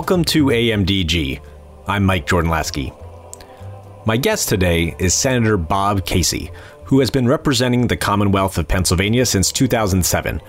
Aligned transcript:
Welcome 0.00 0.24
to 0.24 0.46
AMDG. 0.46 1.42
I'm 1.86 2.06
Mike 2.06 2.26
Jordan 2.26 2.50
Laskey. 2.50 2.90
My 4.06 4.16
guest 4.16 4.48
today 4.48 4.96
is 4.98 5.12
Senator 5.12 5.58
Bob 5.58 6.06
Casey, 6.06 6.50
who 6.84 7.00
has 7.00 7.10
been 7.10 7.28
representing 7.28 7.86
the 7.86 7.98
Commonwealth 7.98 8.56
of 8.56 8.66
Pennsylvania 8.66 9.26
since 9.26 9.52
2007. 9.52 10.40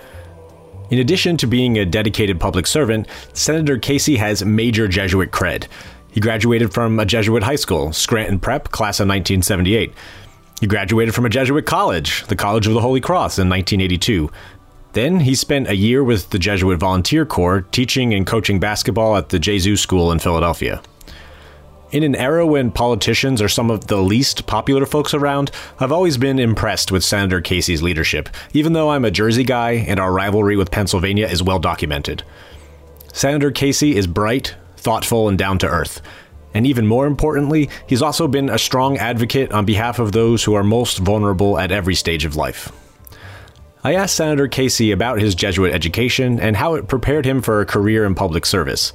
In 0.90 1.00
addition 1.00 1.36
to 1.36 1.48
being 1.48 1.78
a 1.78 1.86
dedicated 1.86 2.40
public 2.40 2.66
servant, 2.66 3.08
Senator 3.34 3.78
Casey 3.78 4.16
has 4.16 4.46
major 4.46 4.88
Jesuit 4.88 5.32
cred. 5.32 5.68
He 6.12 6.22
graduated 6.22 6.74
from 6.74 6.98
a 6.98 7.06
Jesuit 7.06 7.44
high 7.44 7.58
school, 7.58 7.92
Scranton 7.92 8.40
Prep, 8.40 8.70
class 8.72 9.02
of 9.02 9.10
1978. 9.10 9.94
He 10.62 10.68
graduated 10.68 11.14
from 11.14 11.26
a 11.26 11.30
Jesuit 11.30 11.66
college, 11.66 12.26
the 12.28 12.38
College 12.38 12.68
of 12.68 12.74
the 12.74 12.82
Holy 12.82 13.02
Cross, 13.02 13.38
in 13.38 13.50
1982. 13.50 14.32
Then 14.94 15.22
he 15.22 15.36
spent 15.36 15.70
a 15.70 15.76
year 15.76 16.04
with 16.04 16.32
the 16.32 16.40
Jesuit 16.40 16.80
Volunteer 16.80 17.26
Corps 17.26 17.62
teaching 17.62 18.14
and 18.14 18.28
coaching 18.28 18.60
basketball 18.60 19.16
at 19.16 19.30
the 19.30 19.40
Gesu 19.40 19.78
School 19.78 20.12
in 20.12 20.20
Philadelphia. 20.20 20.82
In 21.92 22.04
an 22.04 22.16
era 22.16 22.46
when 22.46 22.72
politicians 22.72 23.42
are 23.42 23.50
some 23.50 23.70
of 23.70 23.88
the 23.88 24.02
least 24.02 24.48
popular 24.48 24.86
folks 24.86 25.14
around, 25.14 25.52
I've 25.80 25.92
always 25.92 26.18
been 26.18 26.40
impressed 26.40 26.92
with 26.92 27.04
Senator 27.04 27.42
Casey's 27.42 27.82
leadership, 27.82 28.30
even 28.54 28.74
though 28.74 28.92
I'm 28.92 29.04
a 29.04 29.12
Jersey 29.12 29.44
guy 29.44 29.72
and 29.72 30.00
our 30.00 30.12
rivalry 30.12 30.56
with 30.56 30.72
Pennsylvania 30.72 31.28
is 31.28 31.44
well 31.44 31.60
documented. 31.60 32.24
Senator 33.12 33.52
Casey 33.52 33.98
is 33.98 34.08
bright, 34.08 34.56
thoughtful, 34.78 35.28
and 35.28 35.38
down 35.38 35.58
to 35.60 35.68
earth. 35.68 36.02
And 36.54 36.66
even 36.66 36.88
more 36.88 37.08
importantly, 37.08 37.70
he's 37.88 38.02
also 38.02 38.28
been 38.28 38.50
a 38.50 38.58
strong 38.58 38.98
advocate 38.98 39.52
on 39.52 39.66
behalf 39.66 40.00
of 40.00 40.12
those 40.12 40.44
who 40.44 40.54
are 40.54 40.64
most 40.64 40.98
vulnerable 40.98 41.58
at 41.58 41.72
every 41.72 41.96
stage 41.96 42.24
of 42.24 42.38
life. 42.38 42.72
I 43.84 43.96
asked 43.96 44.16
Senator 44.16 44.48
Casey 44.48 44.92
about 44.92 45.20
his 45.20 45.34
Jesuit 45.34 45.74
education 45.74 46.40
and 46.40 46.56
how 46.56 46.76
it 46.76 46.88
prepared 46.88 47.26
him 47.26 47.42
for 47.42 47.62
a 47.62 47.66
career 47.66 48.06
in 48.06 48.14
public 48.14 48.46
service. 48.46 48.94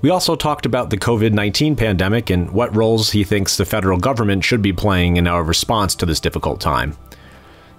We 0.00 0.08
also 0.08 0.36
talked 0.36 0.64
about 0.64 0.88
the 0.88 0.96
COVID 0.96 1.32
19 1.32 1.76
pandemic 1.76 2.30
and 2.30 2.50
what 2.50 2.74
roles 2.74 3.10
he 3.10 3.24
thinks 3.24 3.58
the 3.58 3.66
federal 3.66 3.98
government 3.98 4.42
should 4.42 4.62
be 4.62 4.72
playing 4.72 5.18
in 5.18 5.26
our 5.26 5.44
response 5.44 5.94
to 5.96 6.06
this 6.06 6.18
difficult 6.18 6.62
time. 6.62 6.96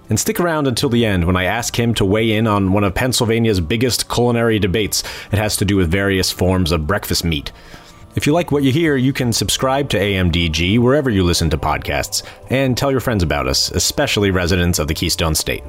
And 0.08 0.20
stick 0.20 0.38
around 0.38 0.68
until 0.68 0.90
the 0.90 1.04
end 1.04 1.26
when 1.26 1.36
I 1.36 1.44
ask 1.44 1.76
him 1.76 1.92
to 1.94 2.04
weigh 2.04 2.32
in 2.32 2.46
on 2.46 2.72
one 2.72 2.84
of 2.84 2.94
Pennsylvania's 2.94 3.60
biggest 3.60 4.08
culinary 4.08 4.60
debates. 4.60 5.02
It 5.32 5.38
has 5.38 5.56
to 5.56 5.64
do 5.64 5.74
with 5.74 5.90
various 5.90 6.30
forms 6.30 6.70
of 6.70 6.86
breakfast 6.86 7.24
meat. 7.24 7.50
If 8.14 8.28
you 8.28 8.32
like 8.32 8.52
what 8.52 8.62
you 8.62 8.70
hear, 8.70 8.94
you 8.94 9.12
can 9.12 9.32
subscribe 9.32 9.88
to 9.88 9.98
AMDG 9.98 10.78
wherever 10.78 11.10
you 11.10 11.24
listen 11.24 11.50
to 11.50 11.58
podcasts 11.58 12.22
and 12.48 12.76
tell 12.76 12.92
your 12.92 13.00
friends 13.00 13.24
about 13.24 13.48
us, 13.48 13.72
especially 13.72 14.30
residents 14.30 14.78
of 14.78 14.86
the 14.86 14.94
Keystone 14.94 15.34
State. 15.34 15.64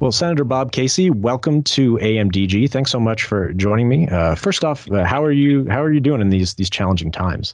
Well, 0.00 0.12
Senator 0.12 0.44
Bob 0.44 0.70
Casey, 0.70 1.10
welcome 1.10 1.60
to 1.64 1.96
AMDG. 1.96 2.70
Thanks 2.70 2.92
so 2.92 3.00
much 3.00 3.24
for 3.24 3.52
joining 3.54 3.88
me. 3.88 4.06
Uh, 4.06 4.36
first 4.36 4.64
off, 4.64 4.88
uh, 4.92 5.04
how 5.04 5.24
are 5.24 5.32
you? 5.32 5.68
How 5.68 5.82
are 5.82 5.92
you 5.92 5.98
doing 5.98 6.20
in 6.20 6.28
these 6.28 6.54
these 6.54 6.70
challenging 6.70 7.10
times? 7.10 7.52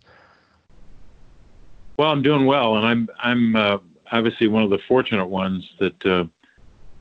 Well, 1.97 2.11
I'm 2.11 2.21
doing 2.21 2.45
well, 2.45 2.77
and 2.77 2.87
I'm 2.87 3.09
I'm 3.19 3.57
uh, 3.57 3.79
obviously 4.13 4.49
one 4.49 4.63
of 4.63 4.69
the 4.69 4.79
fortunate 4.87 5.25
ones 5.25 5.67
that 5.81 6.05
uh, 6.05 6.25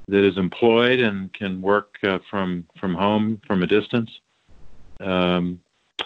that 0.07 0.23
is 0.23 0.37
employed 0.37 1.01
and 1.01 1.33
can 1.33 1.61
work 1.61 1.97
uh, 2.03 2.19
from 2.29 2.65
from 2.79 2.95
home 2.95 3.41
from 3.45 3.63
a 3.63 3.67
distance, 3.67 4.11
um, 5.01 5.59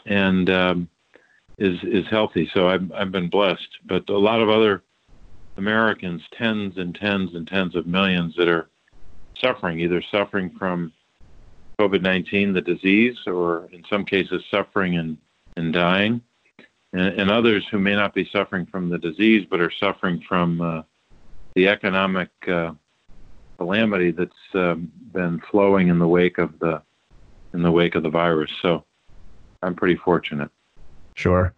and 0.08 0.50
um, 0.50 0.90
is 1.60 1.78
is 1.84 2.08
healthy. 2.08 2.50
So 2.56 2.70
I've 2.70 2.92
I've 2.92 3.12
been 3.12 3.30
blessed. 3.30 3.70
But 3.86 4.10
a 4.10 4.18
lot 4.18 4.42
of 4.42 4.50
other 4.50 4.82
Americans, 5.58 6.24
tens 6.32 6.76
and 6.78 6.96
tens 6.96 7.36
and 7.36 7.48
tens 7.48 7.76
of 7.76 7.86
millions 7.86 8.36
that 8.38 8.48
are 8.48 8.68
suffering, 9.42 9.80
either 9.80 10.02
suffering 10.12 10.50
from 10.58 10.92
COVID 11.80 12.02
19, 12.02 12.54
the 12.54 12.62
disease, 12.62 13.18
or 13.28 13.70
in 13.72 13.84
some 13.90 14.06
cases 14.06 14.44
suffering 14.50 14.98
and, 14.98 15.18
and 15.56 15.74
dying, 15.74 16.22
and, 16.94 17.20
and, 17.20 17.30
others 17.30 17.66
who 17.70 17.80
may 17.80 17.96
not 17.96 18.14
be 18.14 18.28
suffering 18.32 18.66
from 18.66 18.90
the 18.90 18.98
disease 18.98 19.46
but 19.50 19.62
are 19.62 19.72
suffering 19.72 20.24
from 20.28 20.62
uh, 20.62 20.82
the 21.56 21.68
economic 21.68 22.30
uh, 22.48 22.72
calamity 23.58 24.12
that's 24.12 24.32
um, 24.54 24.92
been 25.14 25.42
flowing 25.52 25.90
in 25.90 26.00
the 26.00 26.08
wake 26.08 26.38
of 26.38 26.58
the 26.60 26.82
in 27.54 27.62
the 27.62 27.72
wake 27.72 27.96
of 27.96 28.04
the 28.04 28.10
virus. 28.10 28.52
So 28.62 28.84
I'm 29.64 29.76
pretty 29.76 29.96
fortunate. 29.96 30.52
Sure. 31.16 31.54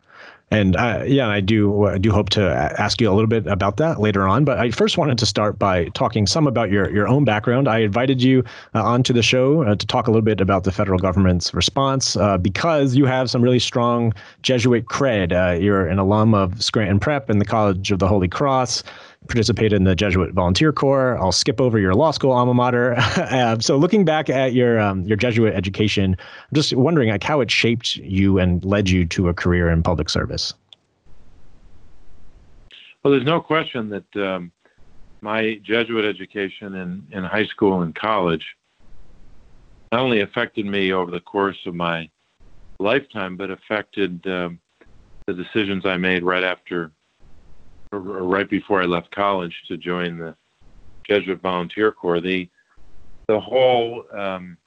And 0.51 0.75
uh, 0.75 1.03
yeah, 1.05 1.27
I 1.27 1.41
do 1.41 1.85
I 1.85 1.99
do 1.99 2.11
hope 2.11 2.29
to 2.31 2.41
ask 2.41 2.99
you 2.99 3.09
a 3.09 3.13
little 3.13 3.27
bit 3.27 3.45
about 3.45 3.77
that 3.77 3.99
later 3.99 4.27
on. 4.27 4.45
But 4.45 4.57
I 4.57 4.71
first 4.71 4.97
wanted 4.97 5.19
to 5.19 5.25
start 5.25 5.59
by 5.59 5.85
talking 5.89 6.25
some 6.25 6.47
about 6.47 6.71
your 6.71 6.89
your 6.91 7.07
own 7.07 7.23
background. 7.23 7.67
I 7.67 7.79
invited 7.79 8.21
you 8.21 8.43
uh, 8.73 8.83
onto 8.83 9.13
the 9.13 9.21
show 9.21 9.63
uh, 9.63 9.75
to 9.75 9.85
talk 9.85 10.07
a 10.07 10.11
little 10.11 10.23
bit 10.23 10.41
about 10.41 10.63
the 10.63 10.71
federal 10.71 10.97
government's 10.97 11.53
response 11.53 12.15
uh, 12.15 12.37
because 12.39 12.95
you 12.95 13.05
have 13.05 13.29
some 13.29 13.43
really 13.43 13.59
strong 13.59 14.11
Jesuit 14.41 14.85
cred. 14.85 15.31
Uh, 15.31 15.59
you're 15.59 15.87
an 15.87 15.99
alum 15.99 16.33
of 16.33 16.61
Scranton 16.63 16.99
Prep 16.99 17.29
and 17.29 17.39
the 17.39 17.45
College 17.45 17.91
of 17.91 17.99
the 17.99 18.07
Holy 18.07 18.27
Cross 18.27 18.83
participated 19.27 19.73
in 19.73 19.83
the 19.83 19.95
Jesuit 19.95 20.33
Volunteer 20.33 20.71
Corps. 20.71 21.17
I'll 21.17 21.31
skip 21.31 21.59
over 21.61 21.77
your 21.77 21.93
law 21.93 22.11
school 22.11 22.31
alma 22.31 22.53
mater. 22.53 22.95
uh, 22.97 23.57
so, 23.61 23.77
looking 23.77 24.05
back 24.05 24.29
at 24.29 24.53
your 24.53 24.79
um, 24.79 25.03
your 25.05 25.17
Jesuit 25.17 25.53
education, 25.53 26.15
I'm 26.19 26.55
just 26.55 26.73
wondering 26.75 27.09
like 27.09 27.23
how 27.23 27.41
it 27.41 27.51
shaped 27.51 27.97
you 27.97 28.39
and 28.39 28.63
led 28.63 28.89
you 28.89 29.05
to 29.05 29.29
a 29.29 29.33
career 29.33 29.69
in 29.69 29.83
public 29.83 30.09
service. 30.09 30.53
Well, 33.03 33.11
there's 33.11 33.25
no 33.25 33.39
question 33.39 33.89
that 33.89 34.15
um, 34.15 34.51
my 35.21 35.59
Jesuit 35.63 36.05
education 36.05 36.75
in, 36.75 37.07
in 37.11 37.23
high 37.23 37.45
school 37.45 37.81
and 37.81 37.95
college 37.95 38.45
not 39.91 40.01
only 40.01 40.21
affected 40.21 40.65
me 40.65 40.93
over 40.93 41.09
the 41.09 41.19
course 41.19 41.57
of 41.65 41.73
my 41.73 42.09
lifetime, 42.79 43.37
but 43.37 43.49
affected 43.49 44.25
um, 44.27 44.59
the 45.25 45.33
decisions 45.33 45.85
I 45.85 45.97
made 45.97 46.23
right 46.23 46.43
after 46.43 46.91
right 47.91 48.49
before 48.49 48.81
I 48.81 48.85
left 48.85 49.11
college 49.11 49.55
to 49.67 49.77
join 49.77 50.17
the 50.17 50.35
Jesuit 51.07 51.41
Volunteer 51.41 51.91
Corps, 51.91 52.21
the 52.21 52.49
the 53.27 53.39
whole 53.39 54.05
um, 54.11 54.57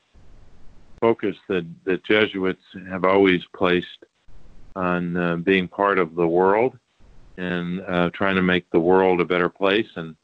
focus 1.00 1.36
that 1.48 1.66
the 1.84 1.96
Jesuits 1.98 2.62
have 2.88 3.04
always 3.04 3.42
placed 3.56 4.04
on 4.76 5.16
uh, 5.16 5.36
being 5.36 5.66
part 5.66 5.98
of 5.98 6.14
the 6.14 6.26
world 6.26 6.78
and 7.36 7.80
uh, 7.82 8.10
trying 8.10 8.36
to 8.36 8.42
make 8.42 8.70
the 8.70 8.78
world 8.78 9.20
a 9.20 9.24
better 9.24 9.48
place. 9.48 9.88
And 9.96 10.16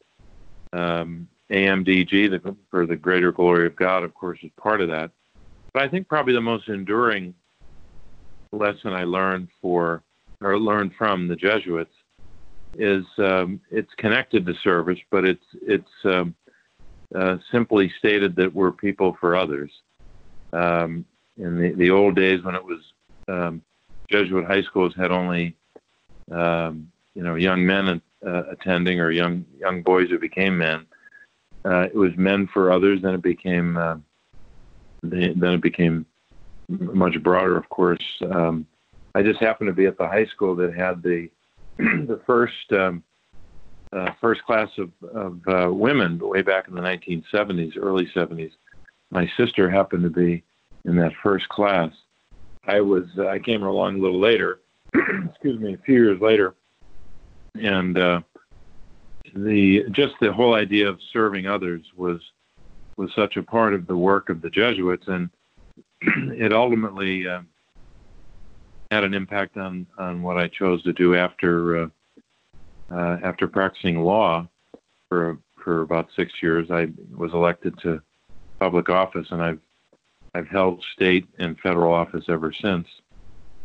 um, 0.71 1.27
AMDG, 1.51 2.29
the, 2.29 2.55
for 2.71 2.85
the 2.85 2.95
greater 2.95 3.33
glory 3.33 3.65
of 3.65 3.75
God, 3.75 4.03
of 4.03 4.13
course, 4.13 4.39
is 4.41 4.51
part 4.57 4.79
of 4.79 4.87
that. 4.87 5.11
But 5.73 5.83
I 5.83 5.89
think 5.89 6.07
probably 6.07 6.33
the 6.33 6.41
most 6.41 6.69
enduring 6.69 7.33
lesson 8.53 8.93
I 8.93 9.03
learned 9.03 9.49
for 9.61 10.01
or 10.41 10.57
learned 10.57 10.93
from 10.97 11.27
the 11.27 11.35
Jesuits 11.35 11.93
is 12.77 13.05
um, 13.17 13.59
it's 13.71 13.93
connected 13.95 14.45
to 14.45 14.53
service, 14.55 14.99
but 15.09 15.25
it's 15.25 15.45
it's 15.61 15.89
um, 16.03 16.35
uh, 17.13 17.37
simply 17.51 17.91
stated 17.97 18.35
that 18.35 18.53
we're 18.53 18.71
people 18.71 19.17
for 19.19 19.35
others. 19.35 19.71
Um, 20.53 21.05
in 21.37 21.57
the, 21.59 21.71
the 21.71 21.89
old 21.89 22.15
days 22.15 22.43
when 22.43 22.55
it 22.55 22.63
was 22.63 22.79
um, 23.27 23.61
Jesuit 24.09 24.45
high 24.45 24.63
schools 24.63 24.93
had 24.95 25.11
only 25.11 25.55
um, 26.31 26.91
you 27.15 27.23
know 27.23 27.35
young 27.35 27.65
men 27.65 28.01
uh, 28.25 28.43
attending 28.49 28.99
or 28.99 29.11
young 29.11 29.45
young 29.59 29.81
boys 29.81 30.09
who 30.09 30.19
became 30.19 30.57
men. 30.57 30.85
Uh, 31.65 31.81
it 31.81 31.95
was 31.95 32.15
men 32.17 32.47
for 32.47 32.71
others. 32.71 33.01
Then 33.01 33.13
it 33.13 33.21
became 33.21 33.77
uh, 33.77 33.97
then 35.01 35.43
it 35.43 35.61
became 35.61 36.05
much 36.67 37.21
broader. 37.23 37.57
Of 37.57 37.69
course, 37.69 38.21
um, 38.29 38.65
I 39.15 39.23
just 39.23 39.39
happened 39.39 39.69
to 39.69 39.73
be 39.73 39.85
at 39.85 39.97
the 39.97 40.07
high 40.07 40.25
school 40.25 40.55
that 40.55 40.75
had 40.75 41.01
the 41.01 41.29
the 42.07 42.19
first 42.25 42.73
um, 42.73 43.03
uh, 43.93 44.11
first 44.19 44.43
class 44.43 44.69
of, 44.77 44.91
of 45.13 45.39
uh, 45.47 45.73
women 45.73 46.19
way 46.19 46.41
back 46.41 46.67
in 46.67 46.75
the 46.75 46.81
1970s, 46.81 47.77
early 47.77 48.05
70s. 48.13 48.51
My 49.11 49.31
sister 49.37 49.69
happened 49.69 50.03
to 50.03 50.09
be 50.09 50.43
in 50.83 50.97
that 50.97 51.13
first 51.23 51.47
class. 51.47 51.91
I 52.67 52.81
was 52.81 53.05
uh, 53.17 53.27
I 53.27 53.39
came 53.39 53.63
along 53.63 53.95
a 53.95 54.01
little 54.01 54.19
later, 54.19 54.59
excuse 55.29 55.59
me, 55.59 55.73
a 55.73 55.77
few 55.77 55.95
years 55.95 56.19
later, 56.19 56.53
and 57.55 57.97
uh, 57.97 58.21
the 59.33 59.85
just 59.91 60.15
the 60.19 60.33
whole 60.33 60.55
idea 60.55 60.89
of 60.89 60.99
serving 61.13 61.47
others 61.47 61.83
was 61.95 62.19
was 62.97 63.09
such 63.15 63.37
a 63.37 63.43
part 63.43 63.73
of 63.73 63.87
the 63.87 63.95
work 63.95 64.29
of 64.29 64.41
the 64.41 64.49
Jesuits, 64.49 65.07
and 65.07 65.29
it 66.01 66.51
ultimately 66.51 67.25
uh, 67.25 67.41
had 68.91 69.03
an 69.03 69.13
impact 69.13 69.57
on 69.57 69.85
on 69.97 70.23
what 70.23 70.37
I 70.37 70.47
chose 70.47 70.81
to 70.83 70.93
do 70.93 71.15
after 71.15 71.83
uh, 71.83 71.87
uh, 72.91 73.17
after 73.23 73.47
practicing 73.47 73.99
law 74.01 74.47
for 75.09 75.37
for 75.63 75.81
about 75.81 76.09
six 76.15 76.33
years. 76.41 76.71
I 76.71 76.87
was 77.15 77.33
elected 77.33 77.77
to 77.79 78.01
public 78.59 78.89
office, 78.89 79.27
and 79.31 79.41
I've 79.41 79.59
I've 80.33 80.47
held 80.47 80.83
state 80.93 81.27
and 81.37 81.59
federal 81.59 81.93
office 81.93 82.25
ever 82.29 82.51
since. 82.51 82.87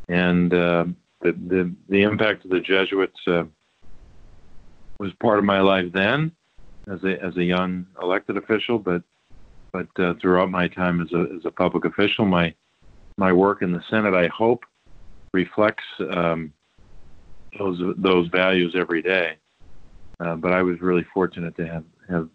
And 0.09 0.53
uh, 0.53 0.85
the, 1.23 1.33
the 1.33 1.75
the 1.89 2.03
impact 2.03 2.45
of 2.45 2.51
the 2.51 2.61
Jesuits 2.61 3.21
uh, 3.27 3.45
was 4.99 5.13
part 5.15 5.39
of 5.39 5.45
my 5.45 5.61
life 5.61 5.91
then, 5.93 6.33
as 6.87 7.03
a 7.05 7.23
as 7.23 7.37
a 7.37 7.45
young 7.45 7.87
elected 8.03 8.37
official, 8.37 8.79
but 8.79 9.03
but 9.73 9.89
uh, 9.99 10.15
throughout 10.21 10.51
my 10.51 10.69
time 10.69 11.01
as 11.01 11.13
a 11.13 11.35
as 11.35 11.47
a 11.47 11.51
public 11.51 11.87
official, 11.87 12.27
my 12.27 12.55
my 13.17 13.33
work 13.33 13.63
in 13.63 13.73
the 13.73 13.83
Senate, 13.89 14.13
I 14.13 14.27
hope, 14.29 14.65
reflects 15.35 15.85
um, 16.11 16.53
those 17.59 17.83
those 17.99 18.29
values 18.29 18.75
every 18.75 19.03
day. 19.03 19.37
Uh, 20.21 20.37
but 20.37 20.53
I 20.53 20.63
was 20.63 20.81
really 20.81 21.05
fortunate 21.13 21.57
to 21.57 21.67
have 21.67 21.85
have 22.09 22.29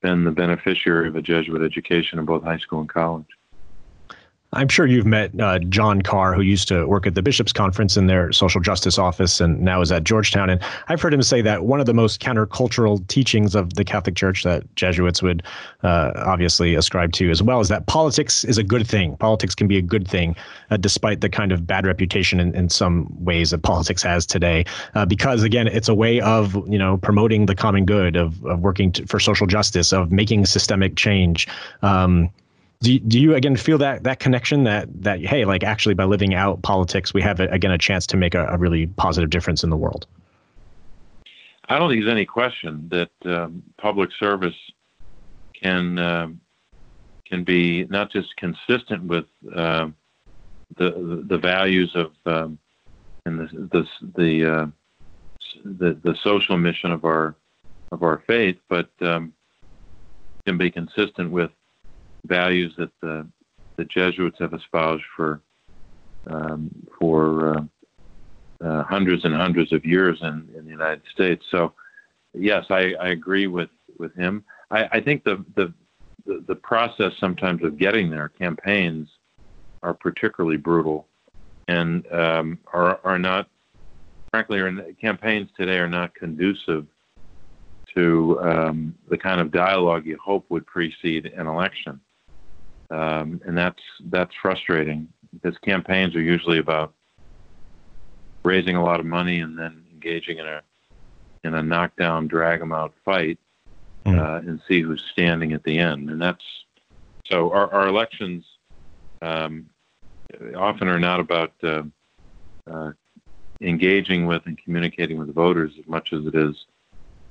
been 0.00 0.24
the 0.24 0.30
beneficiary 0.30 1.08
of 1.08 1.16
a 1.16 1.22
Jesuit 1.22 1.60
education 1.60 2.18
in 2.18 2.24
both 2.24 2.44
high 2.44 2.58
school 2.58 2.80
and 2.80 2.88
college. 2.88 3.26
I'm 4.54 4.68
sure 4.68 4.86
you've 4.86 5.06
met 5.06 5.38
uh, 5.38 5.58
John 5.58 6.00
Carr, 6.00 6.32
who 6.32 6.40
used 6.40 6.68
to 6.68 6.86
work 6.86 7.06
at 7.06 7.14
the 7.14 7.20
Bishops' 7.20 7.52
Conference 7.52 7.98
in 7.98 8.06
their 8.06 8.32
social 8.32 8.62
justice 8.62 8.98
office 8.98 9.42
and 9.42 9.60
now 9.60 9.82
is 9.82 9.92
at 9.92 10.04
Georgetown. 10.04 10.48
And 10.48 10.58
I've 10.88 11.02
heard 11.02 11.12
him 11.12 11.22
say 11.22 11.42
that 11.42 11.66
one 11.66 11.80
of 11.80 11.86
the 11.86 11.92
most 11.92 12.22
countercultural 12.22 13.06
teachings 13.08 13.54
of 13.54 13.74
the 13.74 13.84
Catholic 13.84 14.16
Church 14.16 14.44
that 14.44 14.64
Jesuits 14.74 15.22
would 15.22 15.42
uh, 15.82 16.12
obviously 16.16 16.74
ascribe 16.74 17.12
to 17.12 17.30
as 17.30 17.42
well 17.42 17.60
is 17.60 17.68
that 17.68 17.86
politics 17.88 18.42
is 18.44 18.56
a 18.56 18.62
good 18.62 18.86
thing. 18.86 19.18
Politics 19.18 19.54
can 19.54 19.68
be 19.68 19.76
a 19.76 19.82
good 19.82 20.08
thing, 20.08 20.34
uh, 20.70 20.78
despite 20.78 21.20
the 21.20 21.28
kind 21.28 21.52
of 21.52 21.66
bad 21.66 21.84
reputation 21.84 22.40
in, 22.40 22.54
in 22.54 22.70
some 22.70 23.06
ways 23.22 23.50
that 23.50 23.58
politics 23.58 24.02
has 24.02 24.24
today. 24.24 24.64
Uh, 24.94 25.04
because 25.04 25.42
again, 25.42 25.66
it's 25.66 25.90
a 25.90 25.94
way 25.94 26.22
of 26.22 26.54
you 26.66 26.78
know 26.78 26.96
promoting 26.96 27.44
the 27.44 27.54
common 27.54 27.84
good, 27.84 28.16
of, 28.16 28.42
of 28.46 28.60
working 28.60 28.92
for 29.06 29.20
social 29.20 29.46
justice, 29.46 29.92
of 29.92 30.10
making 30.10 30.46
systemic 30.46 30.96
change. 30.96 31.46
Um, 31.82 32.30
do 32.80 32.98
do 33.00 33.20
you 33.20 33.34
again 33.34 33.56
feel 33.56 33.78
that 33.78 34.04
that 34.04 34.20
connection 34.20 34.64
that 34.64 34.88
that 35.02 35.20
hey 35.20 35.44
like 35.44 35.64
actually 35.64 35.94
by 35.94 36.04
living 36.04 36.34
out 36.34 36.62
politics 36.62 37.12
we 37.12 37.20
have 37.22 37.40
again 37.40 37.70
a 37.70 37.78
chance 37.78 38.06
to 38.06 38.16
make 38.16 38.34
a, 38.34 38.46
a 38.46 38.56
really 38.56 38.86
positive 38.86 39.30
difference 39.30 39.64
in 39.64 39.70
the 39.70 39.76
world? 39.76 40.06
I 41.68 41.78
don't 41.78 41.90
think 41.90 42.02
there's 42.02 42.12
any 42.12 42.24
question 42.24 42.88
that 42.90 43.10
um, 43.24 43.62
public 43.76 44.10
service 44.18 44.54
can 45.60 45.98
uh, 45.98 46.28
can 47.26 47.44
be 47.44 47.84
not 47.84 48.10
just 48.10 48.36
consistent 48.36 49.04
with 49.04 49.26
uh, 49.54 49.88
the 50.76 51.24
the 51.26 51.38
values 51.38 51.94
of 51.94 52.12
um, 52.26 52.58
and 53.26 53.40
the 53.40 53.68
the 53.72 53.86
the, 54.16 54.52
uh, 54.52 54.66
the, 55.64 55.98
the 56.02 56.16
social 56.22 56.56
mission 56.56 56.90
of 56.90 57.04
our 57.04 57.34
of 57.92 58.02
our 58.02 58.22
faith, 58.26 58.56
but 58.68 58.88
um, 59.00 59.32
can 60.46 60.58
be 60.58 60.70
consistent 60.70 61.30
with 61.30 61.50
values 62.28 62.74
that 62.78 62.90
the, 63.00 63.26
the 63.76 63.84
Jesuits 63.84 64.38
have 64.38 64.54
espoused 64.54 65.04
for 65.16 65.40
um, 66.26 66.70
for 66.98 67.56
uh, 67.56 67.62
uh, 68.64 68.82
hundreds 68.84 69.24
and 69.24 69.34
hundreds 69.34 69.72
of 69.72 69.84
years 69.84 70.18
in, 70.20 70.48
in 70.56 70.64
the 70.64 70.70
United 70.70 71.02
States. 71.12 71.44
So, 71.50 71.72
yes, 72.34 72.66
I, 72.70 72.94
I 73.00 73.08
agree 73.08 73.46
with, 73.46 73.70
with 73.98 74.14
him. 74.14 74.44
I, 74.70 74.88
I 74.92 75.00
think 75.00 75.24
the, 75.24 75.44
the, 75.54 75.72
the 76.26 76.54
process 76.54 77.12
sometimes 77.18 77.62
of 77.62 77.78
getting 77.78 78.10
there, 78.10 78.28
campaigns, 78.28 79.08
are 79.82 79.94
particularly 79.94 80.56
brutal, 80.56 81.06
and 81.68 82.04
um, 82.12 82.58
are 82.72 82.98
are 83.04 83.18
not, 83.18 83.48
frankly, 84.32 84.58
are, 84.58 84.72
campaigns 85.00 85.48
today 85.56 85.78
are 85.78 85.88
not 85.88 86.14
conducive 86.14 86.86
to 87.94 88.40
um, 88.42 88.94
the 89.08 89.16
kind 89.16 89.40
of 89.40 89.52
dialogue 89.52 90.04
you 90.04 90.18
hope 90.22 90.44
would 90.48 90.66
precede 90.66 91.26
an 91.26 91.46
election 91.46 92.00
um, 92.90 93.40
and 93.46 93.56
that's 93.56 93.82
that's 94.06 94.34
frustrating 94.40 95.08
because 95.32 95.58
campaigns 95.58 96.14
are 96.14 96.22
usually 96.22 96.58
about 96.58 96.94
raising 98.44 98.76
a 98.76 98.82
lot 98.82 99.00
of 99.00 99.06
money 99.06 99.40
and 99.40 99.58
then 99.58 99.84
engaging 99.92 100.38
in 100.38 100.46
a 100.46 100.62
in 101.44 101.54
a 101.54 101.62
knockdown, 101.62 102.26
drag 102.26 102.60
them 102.60 102.72
out 102.72 102.92
fight, 103.04 103.38
mm. 104.04 104.18
uh, 104.18 104.38
and 104.46 104.60
see 104.66 104.80
who's 104.80 105.04
standing 105.12 105.52
at 105.52 105.62
the 105.64 105.78
end. 105.78 106.10
And 106.10 106.20
that's 106.20 106.44
so 107.26 107.52
our, 107.52 107.72
our 107.72 107.88
elections 107.88 108.44
um, 109.22 109.68
often 110.56 110.88
are 110.88 110.98
not 110.98 111.20
about 111.20 111.52
uh, 111.62 111.82
uh, 112.70 112.92
engaging 113.60 114.26
with 114.26 114.46
and 114.46 114.58
communicating 114.58 115.18
with 115.18 115.34
voters 115.34 115.72
as 115.78 115.86
much 115.86 116.12
as 116.12 116.26
it 116.26 116.34
is 116.34 116.66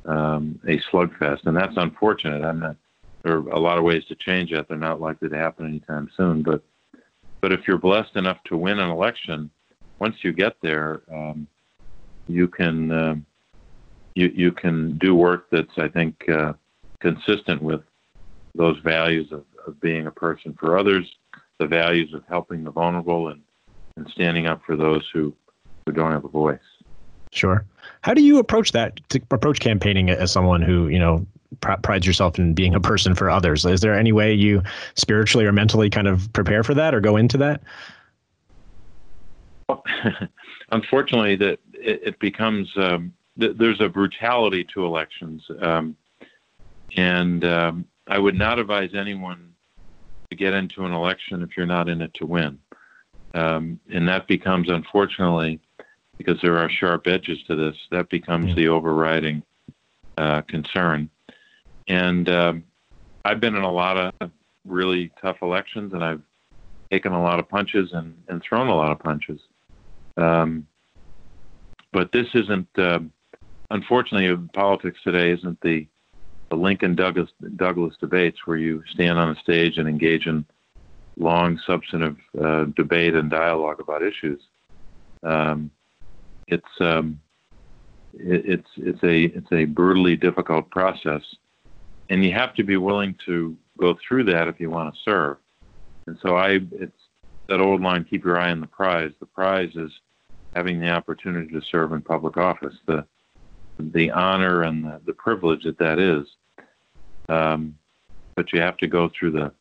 um, 0.06 0.60
a 0.68 0.80
slugfest, 0.80 1.46
and 1.46 1.56
that's 1.56 1.78
unfortunate. 1.78 2.44
I'm 2.44 2.60
not 2.60 2.76
there 3.28 3.38
are 3.38 3.50
a 3.50 3.60
lot 3.60 3.78
of 3.78 3.84
ways 3.84 4.06
to 4.06 4.16
change 4.16 4.52
that. 4.52 4.68
They're 4.68 4.78
not 4.78 5.02
likely 5.02 5.30
to 5.30 5.38
happen 5.38 5.66
anytime 5.66 6.10
soon. 6.16 6.44
But 6.44 6.64
but 7.42 7.52
if 7.52 7.68
you're 7.68 7.78
blessed 7.78 8.16
enough 8.16 8.38
to 8.46 8.58
win 8.58 8.80
an 8.80 8.90
election, 8.90 9.52
once 10.00 10.16
you 10.24 10.34
get 10.34 10.56
there, 10.62 11.02
um, 11.14 11.48
you 12.28 12.48
can 12.48 12.92
uh, 12.92 13.16
you 14.16 14.32
you 14.34 14.52
can 14.52 14.98
do 14.98 15.14
work 15.14 15.48
that's 15.52 15.78
I 15.78 15.90
think 15.90 16.28
uh, 16.30 16.54
consistent 17.00 17.62
with 17.62 17.82
those 18.56 18.80
values 18.80 19.32
of, 19.32 19.44
of 19.68 19.80
being 19.82 20.08
a 20.08 20.12
person 20.12 20.56
for 20.60 20.78
others, 20.78 21.06
the 21.60 21.68
values 21.68 22.14
of 22.14 22.24
helping 22.30 22.64
the 22.64 22.72
vulnerable, 22.72 23.28
and 23.28 23.42
and 23.98 24.08
standing 24.10 24.48
up 24.48 24.62
for 24.66 24.78
those 24.78 25.08
who 25.12 25.34
who 25.86 25.92
don't 25.92 26.12
have 26.12 26.26
a 26.26 26.30
voice. 26.30 26.60
Sure. 27.34 27.66
How 28.02 28.14
do 28.14 28.24
you 28.24 28.40
approach 28.40 28.72
that? 28.72 29.02
To 29.10 29.22
approach 29.32 29.60
campaigning 29.60 30.10
as 30.10 30.32
someone 30.32 30.62
who 30.62 30.88
you 30.88 31.00
know 31.00 31.26
pr- 31.62 31.80
prides 31.82 32.06
yourself 32.06 32.38
in 32.38 32.54
being 32.54 32.76
a 32.76 32.80
person 32.80 33.16
for 33.16 33.30
others. 33.30 33.66
Is 33.66 33.82
there 33.82 33.98
any 33.98 34.12
way 34.12 34.34
you 34.34 34.64
spiritually 34.96 35.46
or 35.46 35.52
mentally 35.52 35.90
kind 35.90 36.08
of 36.08 36.32
prepare 36.34 36.64
for 36.64 36.74
that 36.74 36.94
or 36.94 37.02
go 37.02 37.18
into 37.18 37.38
that? 37.38 37.62
Unfortunately, 40.72 41.36
that 41.36 41.60
it, 41.74 42.02
it, 42.04 42.20
becomes 42.20 42.70
um, 42.78 43.14
th- 43.40 43.58
there's 43.58 43.82
a 43.82 43.90
brutality 43.90 44.66
to 44.74 44.86
elections, 44.86 45.44
um, 45.62 45.96
and 46.96 47.44
um, 47.44 47.86
I 48.08 48.18
would 48.18 48.36
not 48.36 48.60
advise 48.60 48.92
anyone 48.94 49.54
to 50.30 50.36
get 50.36 50.54
into 50.54 50.86
an 50.86 50.94
election 50.94 51.42
if 51.42 51.56
you're 51.56 51.66
not 51.66 51.90
in 51.90 52.02
it 52.02 52.14
to 52.16 52.26
win. 52.26 52.60
Um, 53.34 53.80
and 53.94 54.08
that 54.08 54.28
becomes, 54.28 54.70
unfortunately, 54.70 55.60
because 56.18 56.40
there 56.42 56.58
are 56.58 56.70
sharp 56.70 57.08
edges 57.08 57.40
to 57.48 57.56
this, 57.56 57.76
that 57.92 58.10
becomes 58.10 58.56
the 58.56 58.68
overriding 58.68 59.44
uh, 60.18 60.42
concern. 60.44 61.10
And 61.88 62.30
um, 62.30 62.64
I've 63.24 63.40
been 63.40 63.56
in 63.56 63.64
a 63.64 63.72
lot 63.72 64.14
of 64.20 64.32
really 64.66 65.12
tough 65.22 65.38
elections, 65.42 65.94
and 65.94 66.04
I've 66.04 66.22
taken 66.92 67.14
a 67.14 67.22
lot 67.22 67.40
of 67.40 67.50
punches 67.50 67.92
and, 67.94 68.16
and 68.28 68.42
thrown 68.42 68.68
a 68.68 68.76
lot 68.76 68.92
of 68.92 69.00
punches. 69.00 69.40
Um, 70.18 70.68
but 71.92 72.12
this 72.12 72.28
isn't, 72.34 72.68
uh, 72.78 73.00
unfortunately, 73.72 74.36
politics 74.54 75.00
today 75.04 75.32
isn't 75.32 75.60
the, 75.62 75.88
the 76.50 76.56
Lincoln 76.56 76.96
Douglas, 76.96 77.30
Douglas 77.56 77.96
debates 78.00 78.46
where 78.46 78.58
you 78.58 78.84
stand 78.94 79.18
on 79.18 79.30
a 79.30 79.40
stage 79.40 79.78
and 79.78 79.88
engage 79.88 80.28
in 80.28 80.46
long, 81.18 81.60
substantive 81.66 82.18
uh, 82.40 82.66
debate 82.76 83.16
and 83.16 83.30
dialogue 83.30 83.80
about 83.80 84.04
issues. 84.04 84.42
Um, 85.24 85.72
it's 86.48 86.64
um, 86.80 87.20
it, 88.14 88.46
it's 88.46 88.70
it's 88.78 89.04
a 89.04 89.24
it's 89.24 89.52
a 89.52 89.66
brutally 89.66 90.16
difficult 90.16 90.70
process, 90.70 91.24
and 92.10 92.24
you 92.24 92.32
have 92.34 92.54
to 92.56 92.64
be 92.64 92.78
willing 92.78 93.16
to 93.26 93.58
go 93.78 93.98
through 94.08 94.26
that 94.26 94.48
if 94.48 94.60
you 94.60 94.70
want 94.70 94.94
to 94.94 95.02
serve. 95.04 95.38
And 96.06 96.18
so 96.22 96.36
I, 96.36 96.60
it's 96.72 96.98
that 97.48 97.62
old 97.62 97.82
line: 97.82 98.06
keep 98.06 98.24
your 98.24 98.40
eye 98.40 98.52
on 98.52 98.62
the 98.62 98.68
prize. 98.68 99.12
The 99.20 99.26
prize 99.26 99.76
is 99.76 99.92
having 100.56 100.80
the 100.80 100.90
opportunity 100.90 101.52
to 101.52 101.62
serve 101.62 101.92
in 101.92 102.02
public 102.02 102.38
office, 102.38 102.76
the 102.86 103.06
the 103.80 104.10
honor 104.12 104.64
and 104.64 104.84
the, 104.84 105.02
the 105.06 105.14
privilege 105.14 105.64
that 105.64 105.78
that 105.78 106.00
is. 106.00 106.28
Um, 107.30 107.78
but 108.36 108.54
you 108.54 108.62
have 108.62 108.78
to 108.78 108.88
go 108.88 109.10
through 109.10 109.32
the, 109.32 109.52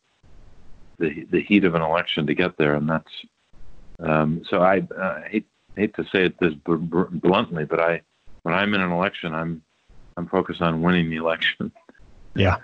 the 0.99 1.25
the 1.29 1.41
heat 1.41 1.65
of 1.65 1.75
an 1.75 1.81
election 1.81 2.27
to 2.27 2.33
get 2.33 2.57
there, 2.57 2.75
and 2.75 2.89
that's 2.89 3.11
um, 3.99 4.43
so. 4.49 4.61
I, 4.61 4.81
hate 5.29 5.47
hate 5.75 5.95
to 5.95 6.03
say 6.05 6.25
it 6.25 6.39
this 6.39 6.53
bluntly, 6.65 7.65
but 7.65 7.79
I 7.79 8.01
when 8.43 8.55
I'm 8.55 8.73
in 8.73 8.81
an 8.81 8.91
election, 8.91 9.33
I'm 9.33 9.61
I'm 10.15 10.27
focused 10.27 10.61
on 10.61 10.81
winning 10.81 11.09
the 11.09 11.17
election. 11.17 11.71
Yeah. 12.37 12.57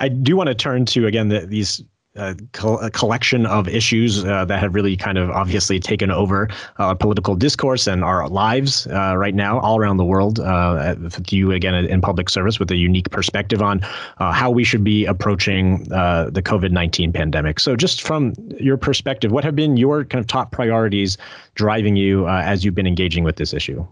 I 0.00 0.08
do 0.08 0.36
want 0.36 0.48
to 0.48 0.54
turn 0.54 0.86
to 0.86 1.06
again 1.06 1.28
the, 1.28 1.40
these 1.40 1.82
uh, 2.16 2.34
a 2.82 2.90
collection 2.90 3.46
of 3.46 3.68
issues 3.68 4.24
uh, 4.24 4.44
that 4.44 4.58
have 4.58 4.74
really 4.74 4.96
kind 4.96 5.18
of 5.18 5.30
obviously 5.30 5.78
taken 5.78 6.10
over 6.10 6.48
uh, 6.78 6.92
political 6.94 7.36
discourse 7.36 7.86
and 7.86 8.02
our 8.02 8.28
lives 8.28 8.88
uh, 8.88 9.16
right 9.16 9.36
now 9.36 9.60
all 9.60 9.78
around 9.78 9.98
the 9.98 10.04
world. 10.04 10.40
Uh, 10.40 10.96
with 11.00 11.32
you 11.32 11.52
again 11.52 11.74
in 11.74 12.00
public 12.00 12.28
service 12.28 12.58
with 12.58 12.70
a 12.72 12.76
unique 12.76 13.08
perspective 13.10 13.62
on 13.62 13.80
uh, 14.18 14.32
how 14.32 14.50
we 14.50 14.64
should 14.64 14.82
be 14.82 15.04
approaching 15.04 15.84
the 15.84 16.42
COVID 16.44 16.72
nineteen 16.72 17.12
pandemic. 17.12 17.60
So, 17.60 17.76
just 17.76 18.02
from 18.02 18.34
your 18.58 18.76
perspective, 18.76 19.30
what 19.30 19.44
have 19.44 19.54
been 19.54 19.76
your 19.76 20.04
kind 20.04 20.20
of 20.20 20.26
top 20.26 20.50
priorities 20.50 21.18
driving 21.54 21.94
you 21.94 22.26
as 22.26 22.64
you've 22.64 22.74
been 22.74 22.86
engaging 22.86 23.22
with 23.22 23.36
this 23.36 23.54
issue? 23.54 23.86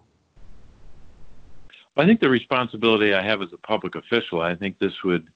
I 1.97 2.05
think 2.05 2.21
the 2.21 2.29
responsibility 2.29 3.15
I 3.15 3.23
have 3.23 3.41
as 3.41 3.53
a 3.53 3.59
public 3.59 3.95
official, 3.95 4.41
I 4.41 4.55
think 4.55 4.79
this 4.79 5.03
would 5.03 5.29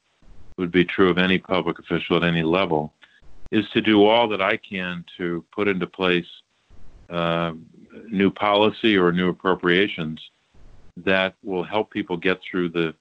would 0.59 0.71
be 0.71 0.85
true 0.85 1.09
of 1.09 1.17
any 1.17 1.39
public 1.39 1.79
official 1.79 2.19
at 2.19 2.23
any 2.23 2.43
level, 2.43 2.93
is 3.51 3.69
to 3.71 3.81
do 3.81 4.05
all 4.05 4.29
that 4.29 4.43
I 4.43 4.59
can 4.59 5.05
to 5.17 5.43
put 5.53 5.69
into 5.69 5.87
place 5.87 6.27
uh, 7.09 7.53
new 8.11 8.31
policy 8.31 8.97
or 8.99 9.11
new 9.11 9.31
appropriations 9.31 10.21
that 10.99 11.35
will 11.43 11.65
help 11.65 11.91
people 11.91 12.17
get 12.17 12.41
through 12.43 12.69
the 12.69 12.95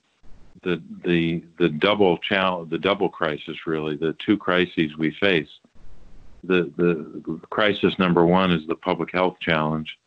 the 0.63 0.81
the 1.03 1.43
the 1.57 1.69
double 1.69 2.17
challenge, 2.17 2.69
the 2.69 2.77
double 2.77 3.09
crisis, 3.09 3.67
really, 3.67 3.95
the 3.95 4.15
two 4.25 4.37
crises 4.37 4.97
we 4.97 5.11
face. 5.11 5.49
The 6.43 6.71
the 6.77 7.39
crisis 7.49 7.99
number 7.99 8.25
one 8.25 8.51
is 8.51 8.65
the 8.67 8.75
public 8.75 9.11
health 9.11 9.37
challenge, 9.41 9.97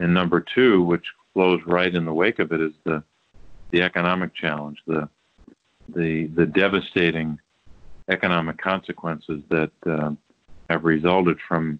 and 0.00 0.14
number 0.14 0.40
two, 0.40 0.82
which 0.82 1.06
flows 1.36 1.60
right 1.66 1.94
in 1.94 2.06
the 2.06 2.14
wake 2.14 2.38
of 2.38 2.50
it, 2.50 2.62
is 2.62 2.72
the 2.84 3.02
the 3.70 3.82
economic 3.82 4.34
challenge, 4.34 4.78
the 4.86 5.06
the 5.94 6.28
the 6.28 6.46
devastating 6.46 7.38
economic 8.08 8.56
consequences 8.56 9.42
that 9.50 9.70
uh, 9.84 10.12
have 10.70 10.84
resulted 10.84 11.36
from 11.46 11.78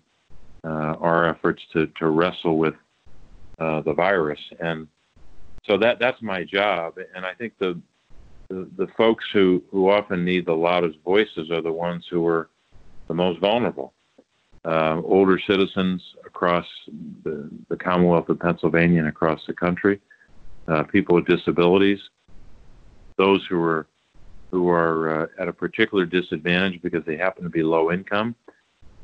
uh, 0.62 0.94
our 1.00 1.26
efforts 1.26 1.62
to 1.72 1.86
to 1.98 2.08
wrestle 2.08 2.58
with 2.58 2.74
uh, 3.58 3.80
the 3.80 3.94
virus 3.94 4.40
and 4.60 4.86
so 5.64 5.78
that 5.78 5.98
that's 5.98 6.20
my 6.20 6.44
job 6.44 6.98
and 7.14 7.24
I 7.24 7.32
think 7.32 7.54
the 7.58 7.80
the, 8.48 8.68
the 8.76 8.86
folks 8.96 9.24
who, 9.32 9.62
who 9.70 9.90
often 9.90 10.24
need 10.24 10.46
the 10.46 10.54
loudest 10.54 10.98
voices 11.04 11.50
are 11.50 11.62
the 11.62 11.72
ones 11.72 12.04
who 12.10 12.26
are 12.26 12.48
the 13.08 13.14
most 13.14 13.40
vulnerable. 13.40 13.92
Uh, 14.66 15.00
older 15.04 15.38
citizens 15.46 16.02
across 16.24 16.66
the, 17.22 17.48
the, 17.68 17.76
Commonwealth 17.76 18.28
of 18.28 18.40
Pennsylvania 18.40 18.98
and 18.98 19.08
across 19.08 19.40
the 19.46 19.52
country, 19.52 20.00
uh, 20.66 20.82
people 20.82 21.14
with 21.14 21.26
disabilities, 21.26 22.00
those 23.16 23.46
who 23.48 23.62
are 23.62 23.86
who 24.50 24.68
are 24.68 25.22
uh, 25.22 25.26
at 25.38 25.46
a 25.46 25.52
particular 25.52 26.04
disadvantage 26.04 26.82
because 26.82 27.04
they 27.04 27.16
happen 27.16 27.44
to 27.44 27.48
be 27.48 27.62
low 27.62 27.92
income, 27.92 28.34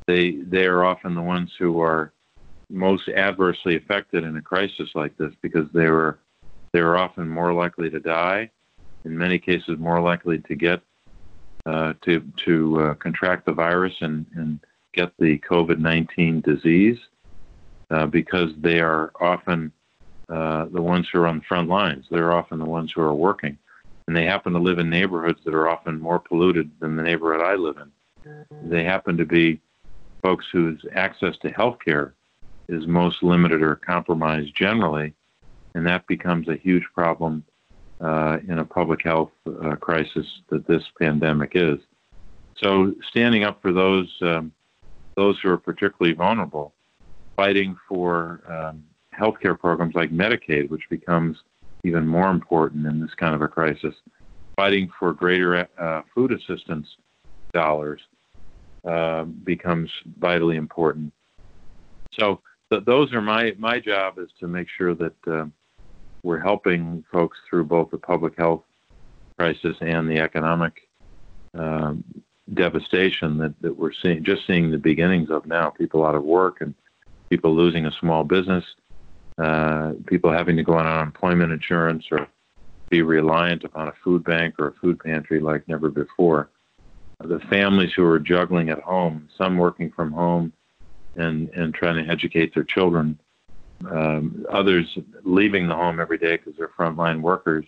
they 0.09 0.33
they 0.33 0.67
are 0.67 0.85
often 0.85 1.15
the 1.15 1.23
ones 1.23 1.53
who 1.61 1.81
are 1.81 2.13
most 2.69 3.09
adversely 3.11 3.77
affected 3.77 4.25
in 4.25 4.37
a 4.37 4.43
crisis 4.43 4.89
like 4.97 5.17
this 5.17 5.33
because 5.43 5.69
they 5.73 5.87
were 5.89 6.19
they 6.73 6.81
are 6.81 6.97
often 6.97 7.29
more 7.29 7.53
likely 7.53 7.89
to 7.89 8.01
die 8.01 8.51
in 9.05 9.17
many 9.17 9.39
cases 9.39 9.79
more 9.79 10.01
likely 10.01 10.39
to 10.39 10.57
get 10.57 10.81
uh, 11.67 11.93
to 12.03 12.21
to 12.45 12.81
uh, 12.81 12.95
contract 12.95 13.47
the 13.47 13.53
virus 13.53 13.95
and, 14.01 14.27
and 14.35 14.59
get 14.93 15.13
the 15.19 15.39
COVID-19 15.39 16.43
disease 16.43 16.99
uh, 17.91 18.07
because 18.07 18.51
they 18.61 18.81
are 18.81 19.13
often 19.21 19.73
uh, 20.29 20.67
the 20.67 20.81
ones 20.81 21.09
who 21.13 21.21
are 21.21 21.27
on 21.27 21.39
the 21.39 21.45
front 21.45 21.69
lines. 21.69 22.07
They're 22.11 22.33
often 22.33 22.59
the 22.59 22.65
ones 22.65 22.93
who 22.95 23.03
are 23.03 23.15
working, 23.15 23.59
and 24.07 24.17
they 24.17 24.25
happen 24.25 24.53
to 24.55 24.59
live 24.59 24.79
in 24.79 24.89
neighborhoods 24.89 25.41
that 25.45 25.55
are 25.55 25.69
often 25.69 26.01
more 26.01 26.19
polluted 26.19 26.71
than 26.81 26.97
the 26.97 27.03
neighborhood 27.03 27.45
I 27.45 27.55
live 27.55 27.77
in. 27.77 27.91
They 28.71 28.85
happen 28.85 29.17
to 29.17 29.27
be 29.27 29.61
folks 30.23 30.47
whose 30.53 30.85
access 30.95 31.37
to 31.39 31.51
health 31.51 31.79
care 31.85 32.15
is 32.69 32.87
most 32.87 33.23
limited 33.23 33.63
or 33.63 33.77
compromised 33.77 34.55
generally, 34.55 35.13
and 35.75 35.87
that 35.87 36.07
becomes 36.07 36.49
a 36.49 36.57
huge 36.57 36.85
problem 36.95 37.45
uh, 38.01 38.39
in 38.49 38.59
a 38.59 38.65
public 38.65 39.03
health 39.03 39.31
uh, 39.47 39.77
crisis 39.77 40.27
that 40.49 40.67
this 40.67 40.85
pandemic 40.99 41.53
is. 41.55 41.79
So, 42.57 42.95
standing 43.11 43.45
up 43.45 43.61
for 43.61 43.73
those 43.73 44.09
um, 44.23 44.53
those 45.17 45.39
who 45.41 45.51
are 45.51 45.59
particularly 45.59 46.15
vulnerable, 46.15 46.73
fighting 47.37 47.77
for 47.89 48.43
um, 48.49 48.85
healthcare 49.19 49.59
programs 49.59 49.95
like 49.95 50.11
Medicaid, 50.11 50.71
which 50.71 50.89
becomes 50.89 51.37
even 51.85 52.07
more 52.07 52.31
important 52.31 52.87
in 52.87 53.01
this 53.01 53.15
kind 53.15 53.35
of 53.35 53.43
a 53.43 53.49
crisis, 53.49 53.95
fighting 54.57 54.91
for 54.99 55.13
greater 55.13 55.69
uh, 55.79 56.03
food 56.15 56.33
assistance 56.33 56.87
dollars 57.53 58.01
uh, 58.89 59.25
becomes 59.25 59.91
vitally 60.19 60.57
important. 60.57 61.13
So, 62.19 62.41
th- 62.71 62.85
those 62.85 63.13
are 63.13 63.21
my 63.21 63.55
my 63.59 63.81
job 63.81 64.19
is 64.19 64.31
to 64.41 64.49
make 64.49 64.69
sure 64.77 64.95
that 64.95 65.15
uh, 65.27 65.47
we're 66.23 66.41
helping 66.41 67.05
folks 67.11 67.39
through 67.49 67.65
both 67.65 67.91
the 67.91 67.99
public 67.99 68.35
health 68.37 68.63
crisis 69.39 69.77
and 69.81 70.09
the 70.09 70.19
economic 70.19 70.89
um, 71.55 72.05
devastation 72.53 73.39
that, 73.39 73.55
that 73.61 73.77
we're 73.77 73.93
seeing, 73.93 74.25
just 74.25 74.47
seeing 74.47 74.71
the 74.71 74.79
beginnings 74.79 75.31
of 75.31 75.47
now. 75.47 75.71
People 75.71 76.05
out 76.05 76.15
of 76.15 76.25
work 76.25 76.61
and 76.61 76.75
people 77.31 77.55
losing 77.55 77.87
a 77.87 77.93
small 77.93 78.25
business, 78.25 78.65
uh, 79.39 79.93
people 80.07 80.31
having 80.31 80.57
to 80.57 80.63
go 80.63 80.75
on 80.75 80.87
unemployment 80.87 81.53
insurance 81.53 82.05
or 82.11 82.27
be 82.91 83.03
reliant 83.03 83.65
upon 83.65 83.89
a 83.89 83.95
food 84.05 84.23
bank 84.25 84.55
or 84.59 84.69
a 84.69 84.73
food 84.75 85.01
pantry 85.01 85.41
like 85.41 85.67
never 85.69 85.89
before. 85.89 86.49
The 87.25 87.41
families 87.41 87.93
who 87.95 88.05
are 88.05 88.19
juggling 88.19 88.69
at 88.69 88.81
home, 88.81 89.29
some 89.39 89.57
working 89.57 89.91
from 89.91 90.13
home 90.13 90.53
and, 91.15 91.49
and 91.51 91.73
trying 91.73 92.05
to 92.05 92.11
educate 92.11 92.55
their 92.55 92.65
children 92.65 93.19
um, 93.91 94.47
others 94.51 94.99
leaving 95.25 95.67
the 95.67 95.75
home 95.75 96.01
every 96.01 96.19
day 96.19 96.37
because 96.37 96.55
they're 96.57 96.69
frontline 96.69 97.21
workers 97.21 97.65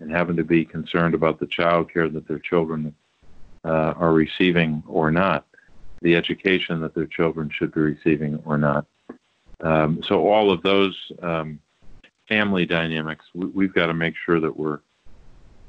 and 0.00 0.10
having 0.10 0.36
to 0.36 0.44
be 0.44 0.64
concerned 0.64 1.14
about 1.14 1.38
the 1.38 1.46
child 1.46 1.92
care 1.92 2.08
that 2.08 2.28
their 2.28 2.38
children 2.38 2.94
uh, 3.64 3.94
are 3.96 4.12
receiving 4.12 4.82
or 4.86 5.10
not, 5.10 5.46
the 6.02 6.14
education 6.14 6.80
that 6.80 6.94
their 6.94 7.06
children 7.06 7.50
should 7.50 7.72
be 7.72 7.80
receiving 7.80 8.42
or 8.44 8.58
not. 8.58 8.86
Um, 9.60 10.02
so 10.06 10.28
all 10.28 10.50
of 10.50 10.62
those 10.62 10.96
um, 11.22 11.58
family 12.28 12.66
dynamics, 12.66 13.24
we, 13.34 13.66
have 13.66 13.74
got 13.74 13.86
to 13.86 13.94
make 13.94 14.14
sure 14.24 14.40
that 14.40 14.56
we're 14.56 14.80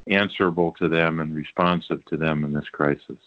answerable 0.07 0.73
to 0.73 0.87
them 0.87 1.19
and 1.19 1.35
responsive 1.35 2.03
to 2.05 2.17
them 2.17 2.43
in 2.43 2.53
this 2.53 2.69
crisis. 2.71 3.17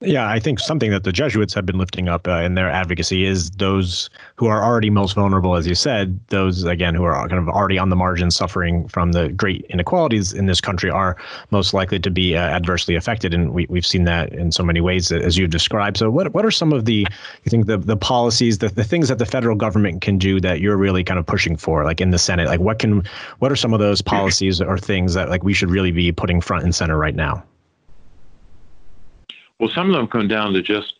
Yeah, 0.00 0.28
I 0.28 0.38
think 0.38 0.60
something 0.60 0.92
that 0.92 1.02
the 1.02 1.10
Jesuits 1.10 1.52
have 1.54 1.66
been 1.66 1.76
lifting 1.76 2.08
up 2.08 2.28
uh, 2.28 2.42
in 2.42 2.54
their 2.54 2.70
advocacy 2.70 3.24
is 3.24 3.50
those 3.50 4.08
who 4.36 4.46
are 4.46 4.62
already 4.62 4.90
most 4.90 5.14
vulnerable, 5.14 5.56
as 5.56 5.66
you 5.66 5.74
said, 5.74 6.20
those 6.28 6.62
again 6.62 6.94
who 6.94 7.02
are 7.02 7.28
kind 7.28 7.40
of 7.40 7.48
already 7.48 7.78
on 7.78 7.88
the 7.88 7.96
margin 7.96 8.30
suffering 8.30 8.86
from 8.86 9.10
the 9.10 9.30
great 9.30 9.66
inequalities 9.70 10.32
in 10.32 10.46
this 10.46 10.60
country 10.60 10.88
are 10.88 11.16
most 11.50 11.74
likely 11.74 11.98
to 11.98 12.10
be 12.10 12.36
uh, 12.36 12.40
adversely 12.40 12.94
affected, 12.94 13.34
and 13.34 13.52
we, 13.52 13.66
we've 13.68 13.86
seen 13.86 14.04
that 14.04 14.32
in 14.32 14.52
so 14.52 14.62
many 14.62 14.80
ways 14.80 15.10
as 15.10 15.36
you've 15.36 15.50
described. 15.50 15.96
So, 15.96 16.10
what 16.10 16.32
what 16.32 16.44
are 16.44 16.52
some 16.52 16.72
of 16.72 16.84
the 16.84 17.04
you 17.44 17.50
think 17.50 17.66
the 17.66 17.78
the 17.78 17.96
policies, 17.96 18.58
the, 18.58 18.68
the 18.68 18.84
things 18.84 19.08
that 19.08 19.18
the 19.18 19.26
federal 19.26 19.56
government 19.56 20.00
can 20.00 20.16
do 20.16 20.40
that 20.40 20.60
you're 20.60 20.76
really 20.76 21.02
kind 21.02 21.18
of 21.18 21.26
pushing 21.26 21.56
for, 21.56 21.84
like 21.84 22.00
in 22.00 22.10
the 22.10 22.18
Senate? 22.18 22.46
Like, 22.46 22.60
what 22.60 22.78
can 22.78 23.02
what 23.40 23.50
are 23.50 23.56
some 23.56 23.74
of 23.74 23.80
those 23.80 24.00
policies 24.00 24.60
or 24.60 24.78
things 24.78 25.14
that 25.14 25.28
like 25.28 25.42
we 25.42 25.54
should 25.54 25.70
really 25.70 25.90
be 25.90 26.12
putting 26.12 26.40
front 26.40 26.62
and 26.62 26.72
center 26.72 26.96
right 26.96 27.16
now? 27.16 27.42
Well, 29.58 29.70
some 29.74 29.88
of 29.90 29.96
them 29.96 30.06
come 30.06 30.28
down 30.28 30.52
to 30.52 30.62
just 30.62 30.94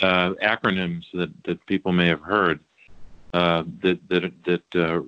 uh, 0.00 0.32
acronyms 0.42 1.04
that, 1.12 1.30
that 1.44 1.64
people 1.66 1.92
may 1.92 2.08
have 2.08 2.22
heard. 2.22 2.60
Uh, 3.32 3.62
that 3.80 4.00
that 4.08 4.32
that 4.44 4.62
uh, 4.74 5.00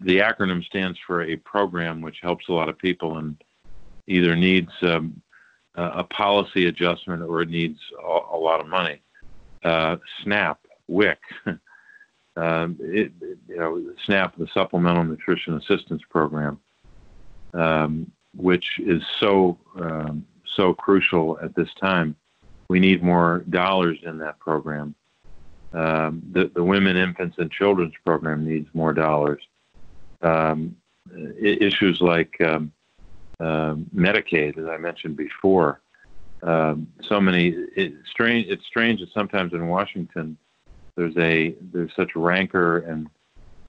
the 0.00 0.18
acronym 0.18 0.62
stands 0.64 0.98
for 1.06 1.22
a 1.22 1.36
program 1.36 2.02
which 2.02 2.18
helps 2.20 2.48
a 2.48 2.52
lot 2.52 2.68
of 2.68 2.76
people 2.76 3.16
and 3.16 3.42
either 4.06 4.36
needs 4.36 4.70
um, 4.82 5.22
a 5.76 6.04
policy 6.04 6.66
adjustment 6.66 7.22
or 7.22 7.40
it 7.40 7.48
needs 7.48 7.78
a, 7.98 8.18
a 8.32 8.36
lot 8.36 8.60
of 8.60 8.66
money. 8.66 9.00
Uh, 9.62 9.96
SNAP, 10.22 10.58
WIC, 10.88 11.18
um, 12.36 12.76
it, 12.80 13.12
you 13.48 13.56
know, 13.56 13.82
SNAP, 14.04 14.36
the 14.36 14.46
Supplemental 14.52 15.04
Nutrition 15.04 15.56
Assistance 15.56 16.02
Program, 16.10 16.60
um, 17.54 18.10
which 18.36 18.78
is 18.78 19.02
so 19.18 19.56
um, 19.80 20.26
so 20.54 20.74
crucial 20.74 21.38
at 21.42 21.54
this 21.54 21.72
time 21.80 22.14
we 22.68 22.80
need 22.80 23.02
more 23.02 23.44
dollars 23.50 23.98
in 24.02 24.18
that 24.18 24.38
program. 24.38 24.94
Um, 25.72 26.22
the, 26.32 26.50
the 26.54 26.62
Women, 26.62 26.96
Infants, 26.96 27.36
and 27.38 27.50
Children's 27.50 27.94
program 28.04 28.46
needs 28.46 28.68
more 28.74 28.92
dollars. 28.92 29.42
Um, 30.22 30.76
issues 31.38 32.00
like 32.00 32.40
um, 32.40 32.72
uh, 33.40 33.74
Medicaid, 33.94 34.56
as 34.56 34.66
I 34.66 34.78
mentioned 34.78 35.16
before, 35.16 35.80
um, 36.42 36.86
so 37.02 37.20
many. 37.20 37.48
It, 37.76 37.94
strange. 38.08 38.46
It's 38.48 38.64
strange 38.66 39.00
that 39.00 39.12
sometimes 39.12 39.52
in 39.52 39.66
Washington 39.66 40.36
there's 40.96 41.16
a 41.16 41.54
there's 41.72 41.94
such 41.96 42.14
rancor 42.14 42.78
and 42.78 43.08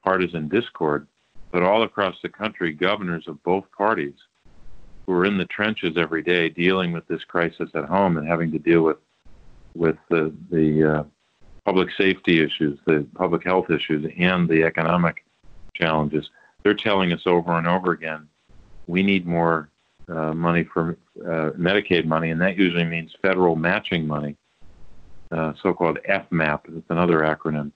partisan 0.03 0.47
discord, 0.47 1.07
but 1.51 1.63
all 1.63 1.83
across 1.83 2.15
the 2.21 2.29
country, 2.29 2.71
governors 2.73 3.27
of 3.27 3.41
both 3.43 3.65
parties 3.75 4.13
who 5.05 5.13
are 5.13 5.25
in 5.25 5.37
the 5.37 5.45
trenches 5.45 5.97
every 5.97 6.23
day 6.23 6.49
dealing 6.49 6.91
with 6.91 7.07
this 7.07 7.23
crisis 7.23 7.69
at 7.75 7.85
home 7.85 8.17
and 8.17 8.27
having 8.27 8.51
to 8.51 8.59
deal 8.59 8.81
with 8.81 8.97
with 9.75 9.97
the 10.09 10.33
the 10.49 10.99
uh, 10.99 11.03
public 11.65 11.89
safety 11.97 12.43
issues, 12.43 12.79
the 12.85 13.05
public 13.15 13.43
health 13.43 13.69
issues, 13.69 14.09
and 14.17 14.47
the 14.47 14.63
economic 14.63 15.25
challenges. 15.73 16.29
They're 16.63 16.73
telling 16.73 17.11
us 17.11 17.21
over 17.25 17.57
and 17.57 17.67
over 17.67 17.91
again, 17.91 18.27
we 18.87 19.03
need 19.03 19.27
more 19.27 19.69
uh, 20.07 20.33
money 20.33 20.63
for 20.63 20.97
uh, 21.21 21.51
Medicaid 21.57 22.05
money, 22.05 22.29
and 22.29 22.39
that 22.41 22.57
usually 22.57 22.85
means 22.85 23.11
federal 23.21 23.55
matching 23.55 24.07
money, 24.07 24.35
uh, 25.31 25.53
so-called 25.61 25.99
FMAP. 26.07 26.61
It's 26.77 26.89
another 26.89 27.19
acronym. 27.19 27.71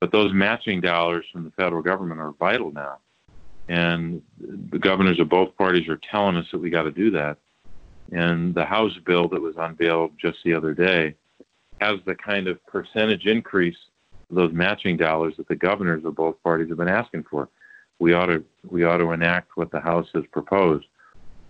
But 0.00 0.12
those 0.12 0.32
matching 0.32 0.80
dollars 0.80 1.26
from 1.32 1.44
the 1.44 1.50
federal 1.50 1.82
government 1.82 2.20
are 2.20 2.32
vital 2.32 2.72
now 2.72 2.98
and 3.70 4.20
the 4.72 4.80
governors 4.80 5.20
of 5.20 5.28
both 5.28 5.56
parties 5.56 5.88
are 5.88 6.00
telling 6.10 6.36
us 6.36 6.46
that 6.50 6.58
we 6.58 6.70
got 6.70 6.82
to 6.82 6.90
do 6.90 7.08
that. 7.12 7.38
And 8.10 8.52
the 8.52 8.64
House 8.64 8.98
bill 9.06 9.28
that 9.28 9.40
was 9.40 9.54
unveiled 9.56 10.10
just 10.20 10.38
the 10.44 10.54
other 10.54 10.74
day 10.74 11.14
has 11.80 12.00
the 12.04 12.16
kind 12.16 12.48
of 12.48 12.58
percentage 12.66 13.26
increase 13.26 13.76
of 14.28 14.34
those 14.34 14.52
matching 14.52 14.96
dollars 14.96 15.34
that 15.36 15.46
the 15.46 15.54
governors 15.54 16.04
of 16.04 16.16
both 16.16 16.42
parties 16.42 16.68
have 16.68 16.78
been 16.78 16.88
asking 16.88 17.26
for. 17.30 17.48
We 18.00 18.12
ought 18.12 18.26
to 18.26 18.44
we 18.68 18.82
ought 18.82 18.96
to 18.96 19.12
enact 19.12 19.56
what 19.56 19.70
the 19.70 19.78
House 19.78 20.08
has 20.14 20.24
proposed, 20.32 20.86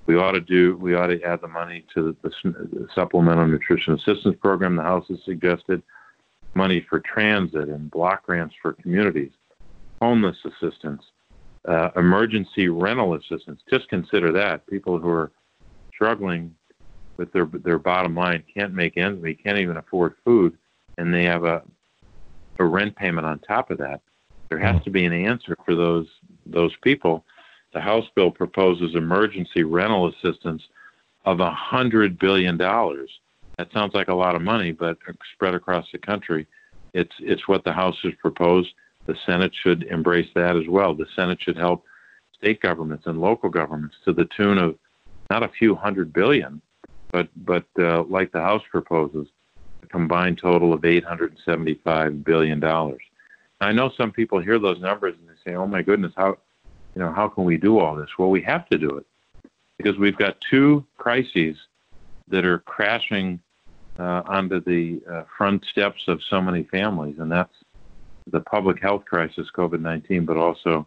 We 0.05 0.17
ought 0.17 0.33
to 0.33 0.43
do. 0.43 0.77
We 0.77 0.95
ought 0.95 1.07
to 1.07 1.23
add 1.23 1.41
the 1.41 1.49
money 1.49 1.87
to 1.95 2.15
the, 2.23 2.31
the 2.45 2.87
supplemental 2.95 3.47
nutrition 3.47 3.95
assistance 3.95 4.37
program 4.43 4.77
the 4.77 4.83
House 4.83 5.07
has 5.09 5.21
suggested. 5.25 5.83
Money 6.53 6.85
for 6.87 7.01
transit 7.01 7.71
and 7.71 7.91
block 7.91 8.27
grants 8.27 8.55
for 8.61 8.75
communities, 8.75 9.31
homeless 10.03 10.37
assistance, 10.45 11.03
uh, 11.69 11.91
emergency 11.97 12.69
rental 12.69 13.15
assistance. 13.15 13.61
Just 13.69 13.89
consider 13.89 14.33
that 14.33 14.67
people 14.67 14.99
who 14.99 15.09
are 15.09 15.31
struggling 15.93 16.55
with 17.17 17.33
their 17.33 17.45
their 17.45 17.79
bottom 17.79 18.15
line 18.15 18.43
can't 18.53 18.73
make 18.73 18.97
ends 18.97 19.23
meet, 19.23 19.43
can't 19.43 19.59
even 19.59 19.77
afford 19.77 20.15
food, 20.25 20.57
and 20.99 21.13
they 21.13 21.25
have 21.25 21.45
a 21.45 21.63
a 22.59 22.65
rent 22.65 22.95
payment 22.95 23.27
on 23.27 23.39
top 23.41 23.71
of 23.71 23.79
that. 23.79 24.01
There 24.49 24.59
has 24.59 24.77
mm-hmm. 24.77 24.85
to 24.85 24.91
be 24.91 25.05
an 25.05 25.13
answer 25.13 25.57
for 25.65 25.75
those 25.75 26.07
those 26.47 26.75
people. 26.83 27.25
The 27.73 27.81
House 27.81 28.07
bill 28.15 28.31
proposes 28.31 28.95
emergency 28.95 29.63
rental 29.63 30.09
assistance 30.09 30.63
of 31.25 31.41
a 31.41 31.51
hundred 31.51 32.19
billion 32.19 32.57
dollars. 32.57 33.11
That 33.59 33.73
sounds 33.73 33.95
like 33.95 34.09
a 34.09 34.15
lot 34.15 34.35
of 34.35 34.43
money, 34.43 34.73
but 34.73 34.99
spread 35.35 35.55
across 35.55 35.87
the 35.93 35.99
country, 35.99 36.47
it's 36.95 37.15
it's 37.21 37.47
what 37.47 37.65
the 37.65 37.73
House 37.73 37.99
has 38.03 38.15
proposed. 38.15 38.71
The 39.11 39.17
Senate 39.27 39.53
should 39.61 39.83
embrace 39.91 40.29
that 40.37 40.57
as 40.57 40.69
well. 40.69 40.95
The 40.95 41.09
Senate 41.17 41.43
should 41.43 41.57
help 41.57 41.85
state 42.39 42.61
governments 42.61 43.09
and 43.09 43.21
local 43.21 43.49
governments 43.49 43.97
to 44.05 44.13
the 44.13 44.29
tune 44.37 44.57
of 44.57 44.79
not 45.31 45.43
a 45.43 45.49
few 45.49 45.75
hundred 45.75 46.13
billion, 46.13 46.63
but 47.11 47.29
but 47.45 47.65
uh, 47.77 48.05
like 48.05 48.31
the 48.31 48.41
House 48.41 48.63
proposes, 48.71 49.27
a 49.83 49.87
combined 49.89 50.39
total 50.39 50.73
of 50.73 50.85
875 50.85 52.23
billion 52.23 52.61
dollars. 52.61 53.03
I 53.61 53.73
know 53.73 53.91
some 53.97 54.13
people 54.13 54.39
hear 54.39 54.61
those 54.61 54.81
numbers 54.81 55.17
and 55.19 55.29
they 55.29 55.51
say, 55.51 55.57
"Oh 55.57 55.67
my 55.67 55.83
goodness, 55.83 56.13
how 56.17 56.37
you 56.95 57.03
know 57.03 57.11
how 57.11 57.27
can 57.27 57.43
we 57.43 57.57
do 57.57 57.81
all 57.81 57.97
this?" 57.97 58.11
Well, 58.17 58.31
we 58.31 58.43
have 58.43 58.69
to 58.69 58.79
do 58.79 58.91
it 58.97 59.07
because 59.77 59.99
we've 59.99 60.17
got 60.17 60.37
two 60.49 60.87
crises 60.99 61.57
that 62.29 62.45
are 62.45 62.61
crashing 62.61 63.41
uh, 63.99 64.23
onto 64.27 64.61
the 64.61 65.03
uh, 65.11 65.25
front 65.37 65.65
steps 65.65 66.03
of 66.07 66.23
so 66.31 66.41
many 66.41 66.63
families, 66.63 67.17
and 67.19 67.33
that's 67.33 67.57
the 68.27 68.41
public 68.41 68.81
health 68.81 69.05
crisis, 69.05 69.49
COVID-19, 69.57 70.27
but 70.27 70.37
also 70.37 70.87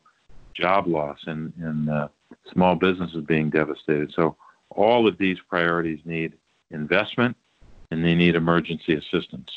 job 0.56 0.88
loss 0.88 1.20
and, 1.26 1.52
and 1.60 1.90
uh, 1.90 2.08
small 2.52 2.76
businesses 2.76 3.24
being 3.26 3.50
devastated. 3.50 4.14
So 4.16 4.36
all 4.70 5.08
of 5.08 5.18
these 5.18 5.38
priorities 5.50 6.00
need 6.06 6.34
investment 6.72 7.36
and 7.92 8.04
they 8.04 8.16
need 8.16 8.36
emergency 8.36 8.96
assistance 8.96 9.50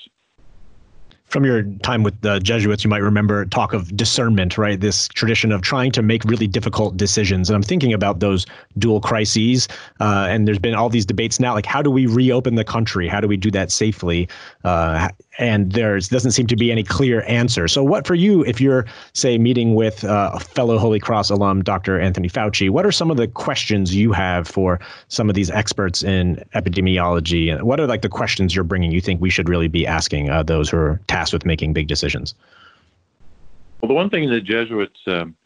from 1.37 1.45
your 1.45 1.65
time 1.83 2.03
with 2.03 2.19
the 2.23 2.39
Jesuits, 2.39 2.83
you 2.83 2.89
might 2.89 3.03
remember 3.03 3.45
talk 3.45 3.75
of 3.75 3.95
discernment, 3.95 4.57
right? 4.57 4.81
This 4.81 5.07
tradition 5.07 5.53
of 5.53 5.61
trying 5.61 5.93
to 5.93 6.01
make 6.01 6.25
really 6.25 6.47
difficult 6.47 6.97
decisions. 6.97 7.51
And 7.51 7.55
I'm 7.55 7.63
thinking 7.63 7.93
about 7.93 8.21
those 8.21 8.47
dual 8.79 9.03
crises. 9.03 9.69
Uh, 10.01 10.29
and 10.31 10.49
there's 10.49 10.59
been 10.59 10.75
all 10.75 10.89
these 10.89 11.05
debates 11.05 11.39
now, 11.39 11.53
like 11.53 11.67
how 11.67 11.83
do 11.83 11.91
we 11.91 12.07
reopen 12.07 12.55
the 12.55 12.65
country? 12.65 13.07
How 13.07 13.21
do 13.21 13.29
we 13.29 13.37
do 13.37 13.51
that 13.51 13.71
safely? 13.71 14.31
Uh, 14.65 15.11
and 15.39 15.73
there 15.73 16.01
doesn't 16.01 16.31
seem 16.31 16.47
to 16.47 16.57
be 16.57 16.73
any 16.73 16.83
clear 16.83 17.23
answer. 17.29 17.69
So, 17.69 17.85
what 17.85 18.07
for 18.07 18.15
you, 18.15 18.43
if 18.47 18.59
you're, 18.59 18.87
say, 19.13 19.37
meeting 19.37 19.75
with 19.75 20.05
uh, 20.05 20.31
a 20.33 20.41
fellow 20.41 20.79
Holy 20.79 20.99
Cross 20.99 21.29
alum, 21.29 21.63
Dr. 21.63 22.01
Anthony 22.01 22.31
Fauci, 22.31 22.71
what 22.71 22.87
are 22.87 22.93
some 22.93 23.11
of 23.11 23.19
the 23.19 23.29
questions 23.29 23.95
you 23.95 24.13
have 24.13 24.49
for 24.49 24.81
some 25.09 25.29
of 25.29 25.35
these 25.35 25.51
experts 25.51 26.03
in 26.03 26.43
epidemiology? 26.55 27.53
And 27.53 27.65
what 27.65 27.79
are 27.79 27.87
like 27.87 28.01
the 28.01 28.09
questions 28.09 28.55
you're 28.55 28.65
bringing 28.65 28.91
you 28.91 29.03
think 29.03 29.21
we 29.21 29.29
should 29.29 29.51
really 29.51 29.69
be 29.69 29.87
asking 29.87 30.31
uh, 30.31 30.43
those 30.43 30.71
who 30.71 30.79
are 30.79 30.99
tasked 31.09 31.26
with 31.33 31.45
making 31.45 31.73
big 31.73 31.87
decisions? 31.87 32.35
Well, 33.81 33.89
the 33.89 33.95
one 33.95 34.11
thing 34.11 34.29
the 34.31 34.41
Jesuits, 34.41 35.01
um, 35.07 35.37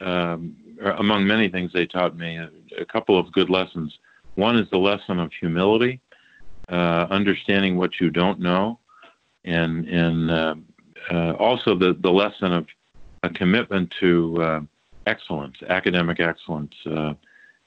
um, 0.00 0.56
among 0.98 1.26
many 1.26 1.48
things 1.48 1.72
they 1.72 1.86
taught 1.86 2.16
me, 2.16 2.36
a, 2.36 2.50
a 2.78 2.84
couple 2.84 3.18
of 3.18 3.32
good 3.32 3.50
lessons. 3.50 3.98
One 4.34 4.56
is 4.56 4.68
the 4.70 4.78
lesson 4.78 5.18
of 5.18 5.32
humility, 5.32 6.00
uh, 6.68 7.06
understanding 7.10 7.76
what 7.76 8.00
you 8.00 8.10
don't 8.10 8.40
know 8.40 8.78
and 9.46 9.86
and 9.88 10.30
uh, 10.30 10.54
uh, 11.10 11.32
also 11.32 11.74
the 11.74 11.96
the 12.00 12.10
lesson 12.10 12.52
of 12.52 12.66
a 13.22 13.30
commitment 13.30 13.92
to 14.00 14.42
uh, 14.42 14.60
excellence, 15.06 15.56
academic 15.68 16.20
excellence, 16.20 16.74
uh, 16.90 17.14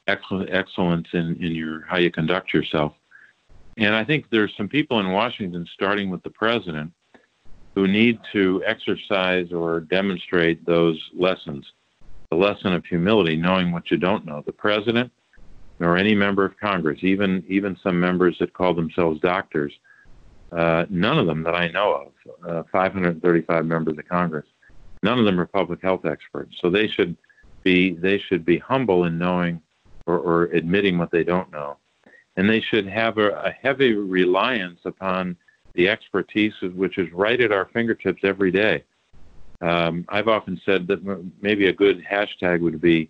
excellence, 0.07 0.49
excellence 0.51 1.07
in 1.13 1.41
in 1.43 1.55
your 1.55 1.81
how 1.87 1.97
you 1.97 2.11
conduct 2.11 2.53
yourself. 2.53 2.93
And 3.77 3.95
I 3.95 4.03
think 4.03 4.25
there's 4.29 4.53
some 4.57 4.67
people 4.67 4.99
in 4.99 5.11
Washington, 5.11 5.65
starting 5.73 6.09
with 6.09 6.21
the 6.21 6.29
president, 6.29 6.91
who 7.75 7.87
need 7.87 8.19
to 8.33 8.63
exercise 8.65 9.51
or 9.51 9.81
demonstrate 9.81 10.65
those 10.65 10.99
lessons. 11.13 11.65
The 12.29 12.37
lesson 12.37 12.73
of 12.73 12.85
humility, 12.85 13.35
knowing 13.35 13.71
what 13.71 13.89
you 13.89 13.97
don't 13.97 14.25
know. 14.25 14.43
The 14.45 14.51
president, 14.51 15.11
or 15.79 15.97
any 15.97 16.13
member 16.13 16.45
of 16.45 16.57
Congress, 16.59 16.99
even 17.01 17.43
even 17.47 17.77
some 17.81 17.99
members 17.99 18.37
that 18.39 18.53
call 18.53 18.73
themselves 18.73 19.19
doctors, 19.21 19.73
uh, 20.51 20.85
none 20.89 21.17
of 21.17 21.27
them 21.27 21.43
that 21.43 21.55
I 21.55 21.67
know 21.69 22.11
of, 22.45 22.49
uh, 22.49 22.63
535 22.71 23.65
members 23.65 23.97
of 23.97 24.07
Congress, 24.07 24.45
none 25.03 25.19
of 25.19 25.25
them 25.25 25.39
are 25.39 25.45
public 25.45 25.81
health 25.81 26.05
experts. 26.05 26.55
So 26.61 26.69
they 26.69 26.87
should 26.87 27.15
be 27.63 27.93
they 27.93 28.19
should 28.19 28.45
be 28.45 28.57
humble 28.57 29.05
in 29.05 29.17
knowing 29.17 29.61
or, 30.05 30.17
or 30.17 30.43
admitting 30.45 30.97
what 30.97 31.11
they 31.11 31.23
don't 31.23 31.51
know, 31.51 31.77
and 32.35 32.49
they 32.49 32.61
should 32.61 32.87
have 32.87 33.17
a, 33.17 33.29
a 33.31 33.51
heavy 33.51 33.93
reliance 33.93 34.79
upon 34.85 35.37
the 35.73 35.89
expertise 35.89 36.53
which 36.61 36.97
is 36.97 37.11
right 37.11 37.39
at 37.39 37.51
our 37.51 37.65
fingertips 37.65 38.21
every 38.23 38.51
day. 38.51 38.83
Um, 39.61 40.05
I've 40.09 40.27
often 40.27 40.59
said 40.65 40.87
that 40.87 41.03
maybe 41.41 41.67
a 41.67 41.73
good 41.73 42.03
hashtag 42.03 42.61
would 42.61 42.79
be 42.79 43.09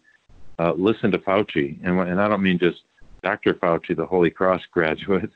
uh, 0.58 0.74
"Listen 0.74 1.12
to 1.12 1.20
Fauci," 1.20 1.78
and, 1.84 2.00
and 2.00 2.20
I 2.20 2.28
don't 2.28 2.42
mean 2.42 2.58
just 2.58 2.82
Dr. 3.22 3.54
Fauci, 3.54 3.96
the 3.96 4.06
Holy 4.06 4.32
Cross 4.32 4.62
graduate, 4.72 5.32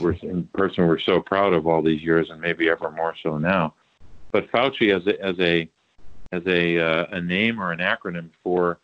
we're 0.00 0.12
in 0.22 0.48
person 0.54 0.86
we're 0.86 0.98
so 0.98 1.20
proud 1.20 1.52
of 1.52 1.66
all 1.66 1.82
these 1.82 2.02
years, 2.02 2.30
and 2.30 2.40
maybe 2.40 2.68
ever 2.68 2.90
more 2.90 3.14
so 3.22 3.38
now. 3.38 3.74
But 4.32 4.50
Fauci 4.50 4.94
as 4.94 5.06
a 5.06 5.22
as 5.24 5.38
a 5.38 5.68
as 6.32 6.42
a 6.46 6.78
uh, 6.78 7.06
a 7.12 7.20
name 7.20 7.60
or 7.60 7.72
an 7.72 7.78
acronym 7.78 8.30
for 8.42 8.78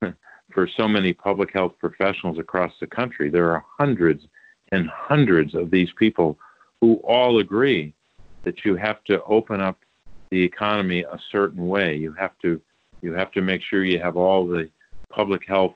for 0.52 0.68
so 0.68 0.86
many 0.86 1.12
public 1.12 1.52
health 1.52 1.74
professionals 1.78 2.38
across 2.38 2.72
the 2.80 2.86
country. 2.86 3.28
There 3.30 3.50
are 3.52 3.64
hundreds 3.78 4.24
and 4.72 4.88
hundreds 4.88 5.54
of 5.54 5.70
these 5.70 5.90
people 5.96 6.38
who 6.80 6.94
all 7.04 7.38
agree 7.38 7.94
that 8.44 8.64
you 8.64 8.76
have 8.76 9.02
to 9.04 9.22
open 9.24 9.60
up 9.60 9.78
the 10.30 10.42
economy 10.42 11.02
a 11.02 11.18
certain 11.30 11.66
way. 11.68 11.96
You 11.96 12.12
have 12.12 12.38
to 12.42 12.60
you 13.02 13.12
have 13.12 13.30
to 13.32 13.42
make 13.42 13.62
sure 13.62 13.84
you 13.84 14.00
have 14.00 14.16
all 14.16 14.46
the 14.46 14.68
public 15.10 15.46
health 15.46 15.74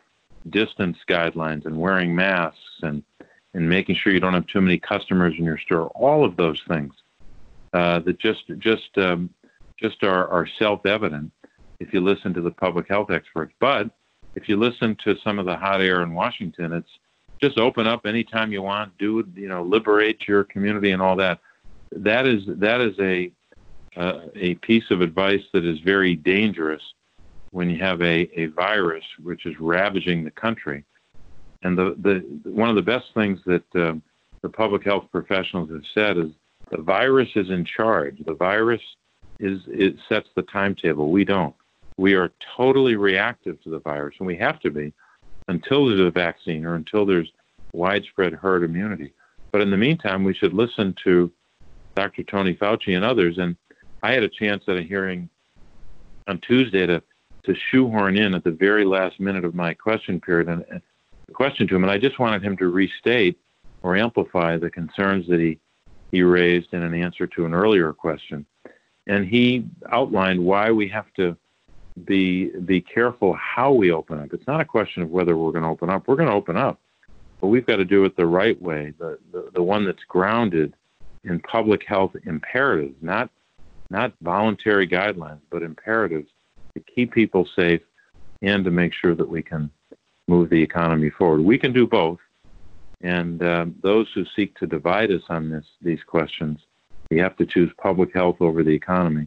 distance 0.49 0.99
guidelines 1.09 1.67
and 1.67 1.77
wearing 1.77 2.15
masks 2.15 2.59
and 2.83 3.03
and 3.55 3.69
making 3.69 3.97
sure 3.97 4.13
you 4.13 4.21
don't 4.21 4.35
have 4.35 4.47
too 4.47 4.61
many 4.61 4.79
customers 4.79 5.35
in 5.39 5.45
your 5.45 5.59
store. 5.59 5.89
All 5.89 6.25
of 6.25 6.37
those 6.37 6.63
things 6.69 6.95
uh, 7.73 7.99
that 8.01 8.19
just 8.19 8.45
just 8.59 8.97
um, 8.97 9.31
just 9.77 10.03
are, 10.03 10.29
are 10.29 10.47
self-evident 10.59 11.33
if 11.81 11.93
you 11.93 12.01
listen 12.01 12.35
to 12.35 12.41
the 12.41 12.51
public 12.51 12.89
health 12.89 13.11
experts. 13.11 13.53
But 13.59 13.91
if 14.35 14.49
you 14.49 14.57
listen 14.57 14.97
to 15.05 15.17
some 15.25 15.39
of 15.39 15.47
the 15.47 15.57
hot 15.57 15.81
air 15.81 16.03
in 16.03 16.15
Washington, 16.15 16.73
it's 16.73 16.91
just 17.41 17.59
open 17.59 17.87
up 17.87 18.07
anytime 18.07 18.53
you 18.53 18.63
want, 18.63 18.97
do 18.99 19.27
you 19.35 19.49
know, 19.49 19.63
liberate 19.63 20.27
your 20.29 20.45
community 20.45 20.91
and 20.93 21.01
all 21.01 21.17
that. 21.17 21.41
That 21.93 22.27
is 22.27 22.43
that 22.47 22.81
is 22.81 22.99
a 23.01 23.33
uh, 23.97 24.27
a 24.37 24.55
piece 24.57 24.91
of 24.91 25.01
advice 25.01 25.43
that 25.53 25.65
is 25.65 25.81
very 25.81 26.15
dangerous 26.15 26.83
when 27.51 27.69
you 27.69 27.79
have 27.79 28.01
a, 28.03 28.31
a 28.41 28.47
virus 28.47 29.05
which 29.21 29.45
is 29.45 29.59
ravaging 29.59 30.23
the 30.23 30.31
country 30.31 30.85
and 31.63 31.77
the, 31.77 31.95
the 31.99 32.51
one 32.51 32.69
of 32.69 32.77
the 32.77 32.83
best 32.83 33.07
things 33.15 33.39
that 33.47 33.65
uh, 33.75 33.95
the 34.43 34.49
public 34.49 34.85
health 34.85 35.07
professionals 35.13 35.71
have 35.71 35.85
said 35.93 36.17
is 36.17 36.31
the 36.71 36.81
virus 36.81 37.29
is 37.35 37.51
in 37.51 37.65
charge. 37.65 38.17
The 38.25 38.35
virus 38.35 38.83
is 39.39 39.61
it 39.67 39.97
sets 40.09 40.29
the 40.35 40.43
timetable. 40.43 41.11
We 41.11 41.25
don't. 41.25 41.55
We 41.97 42.15
are 42.15 42.33
totally 42.57 42.97
reactive 42.97 43.61
to 43.63 43.71
the 43.71 43.81
virus, 43.81 44.15
and 44.19 44.27
we 44.27 44.37
have 44.37 44.61
to 44.61 44.71
be 44.71 44.93
until 45.49 45.87
there's 45.87 46.01
a 46.01 46.11
vaccine 46.11 46.65
or 46.65 46.75
until 46.75 47.05
there's 47.05 47.31
widespread 47.73 48.33
herd 48.33 48.63
immunity. 48.63 49.13
But 49.53 49.61
in 49.61 49.71
the 49.71 49.77
meantime, 49.77 50.25
we 50.25 50.35
should 50.35 50.53
listen 50.53 50.95
to 51.05 51.31
Dr. 51.95 52.23
Tony 52.23 52.55
Fauci 52.55 52.95
and 52.95 53.05
others. 53.05 53.39
And 53.39 53.57
I 54.03 54.13
had 54.13 54.23
a 54.23 54.29
chance 54.29 54.65
at 54.69 54.77
a 54.77 54.83
hearing 54.83 55.29
on 56.27 56.39
Tuesday 56.41 56.87
to 56.87 57.03
to 57.45 57.55
shoehorn 57.71 58.19
in 58.19 58.35
at 58.35 58.45
the 58.45 58.51
very 58.51 58.85
last 58.85 59.19
minute 59.19 59.47
of 59.47 59.55
my 59.55 59.73
question 59.73 60.21
period, 60.21 60.49
and 60.49 60.83
question 61.33 61.67
to 61.67 61.75
him, 61.75 61.85
and 61.85 61.91
I 61.91 61.97
just 61.97 62.19
wanted 62.19 62.43
him 62.43 62.57
to 62.59 62.69
restate 62.69 63.39
or 63.83 63.97
amplify 63.97 64.59
the 64.59 64.71
concerns 64.71 65.27
that 65.29 65.41
he 65.41 65.59
he 66.11 66.23
raised 66.23 66.75
in 66.75 66.83
an 66.83 66.93
answer 66.93 67.27
to 67.29 67.47
an 67.47 67.55
earlier 67.55 67.93
question. 67.93 68.45
And 69.07 69.25
he 69.25 69.65
outlined 69.93 70.45
why 70.45 70.71
we 70.73 70.89
have 70.89 71.07
to 71.15 71.37
be 72.05 72.51
be 72.65 72.81
careful 72.81 73.35
how 73.35 73.73
we 73.73 73.91
open 73.93 74.21
up. 74.21 74.33
It's 74.33 74.47
not 74.47 74.61
a 74.61 74.65
question 74.65 75.03
of 75.03 75.11
whether 75.11 75.37
we're 75.37 75.53
going 75.53 75.65
to 75.65 75.69
open 75.69 75.91
up. 75.91 76.07
We're 76.07 76.17
going 76.17 76.29
to 76.29 76.35
open 76.35 76.57
up, 76.57 76.81
but 77.41 77.49
we've 77.49 77.67
got 77.67 77.77
to 77.77 77.85
do 77.85 78.05
it 78.05 78.17
the 78.17 78.27
right 78.27 78.61
way, 78.61 78.95
the, 78.99 79.19
the 79.33 79.51
the 79.55 79.63
one 79.63 79.85
that's 79.85 80.05
grounded 80.09 80.75
in 81.25 81.41
public 81.41 81.85
health 81.85 82.17
imperatives, 82.25 82.97
not 83.03 83.31
not 83.91 84.13
voluntary 84.23 84.87
guidelines, 84.87 85.41
but 85.51 85.63
imperatives 85.63 86.31
to 86.75 86.81
keep 86.81 87.13
people 87.13 87.47
safe 87.57 87.83
and 88.43 88.65
to 88.65 88.71
make 88.71 88.95
sure 88.95 89.15
that 89.15 89.29
we 89.29 89.43
can 89.43 89.71
move 90.29 90.49
the 90.49 90.63
economy 90.63 91.11
forward. 91.11 91.41
We 91.41 91.59
can 91.59 91.73
do 91.73 91.87
both. 91.87 92.21
And 93.03 93.43
um, 93.43 93.75
those 93.83 94.09
who 94.15 94.25
seek 94.37 94.57
to 94.59 94.67
divide 94.67 95.11
us 95.11 95.23
on 95.29 95.51
this, 95.51 95.65
these 95.83 96.03
questions, 96.07 96.61
we 97.11 97.19
have 97.19 97.37
to 97.39 97.47
choose 97.47 97.73
public 97.79 98.15
health 98.15 98.37
over 98.41 98.63
the 98.63 98.71
economy, 98.75 99.27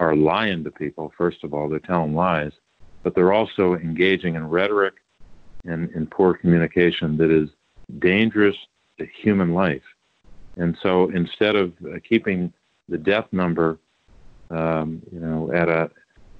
are 0.00 0.14
lying 0.14 0.64
to 0.64 0.70
people, 0.70 1.12
first 1.16 1.44
of 1.44 1.54
all. 1.54 1.68
They're 1.68 1.78
telling 1.78 2.14
lies, 2.14 2.52
but 3.02 3.14
they're 3.14 3.32
also 3.32 3.74
engaging 3.74 4.34
in 4.34 4.48
rhetoric 4.48 4.94
and 5.64 5.90
in 5.90 6.06
poor 6.06 6.34
communication 6.34 7.16
that 7.18 7.30
is 7.30 7.48
dangerous 7.98 8.56
to 8.98 9.06
human 9.06 9.54
life. 9.54 9.82
And 10.56 10.76
so 10.82 11.10
instead 11.10 11.54
of 11.54 11.72
uh, 11.84 11.98
keeping 12.08 12.52
the 12.88 12.98
death 12.98 13.26
number, 13.32 13.78
um, 14.50 15.02
you 15.12 15.20
know, 15.20 15.52
at 15.52 15.68
a 15.68 15.90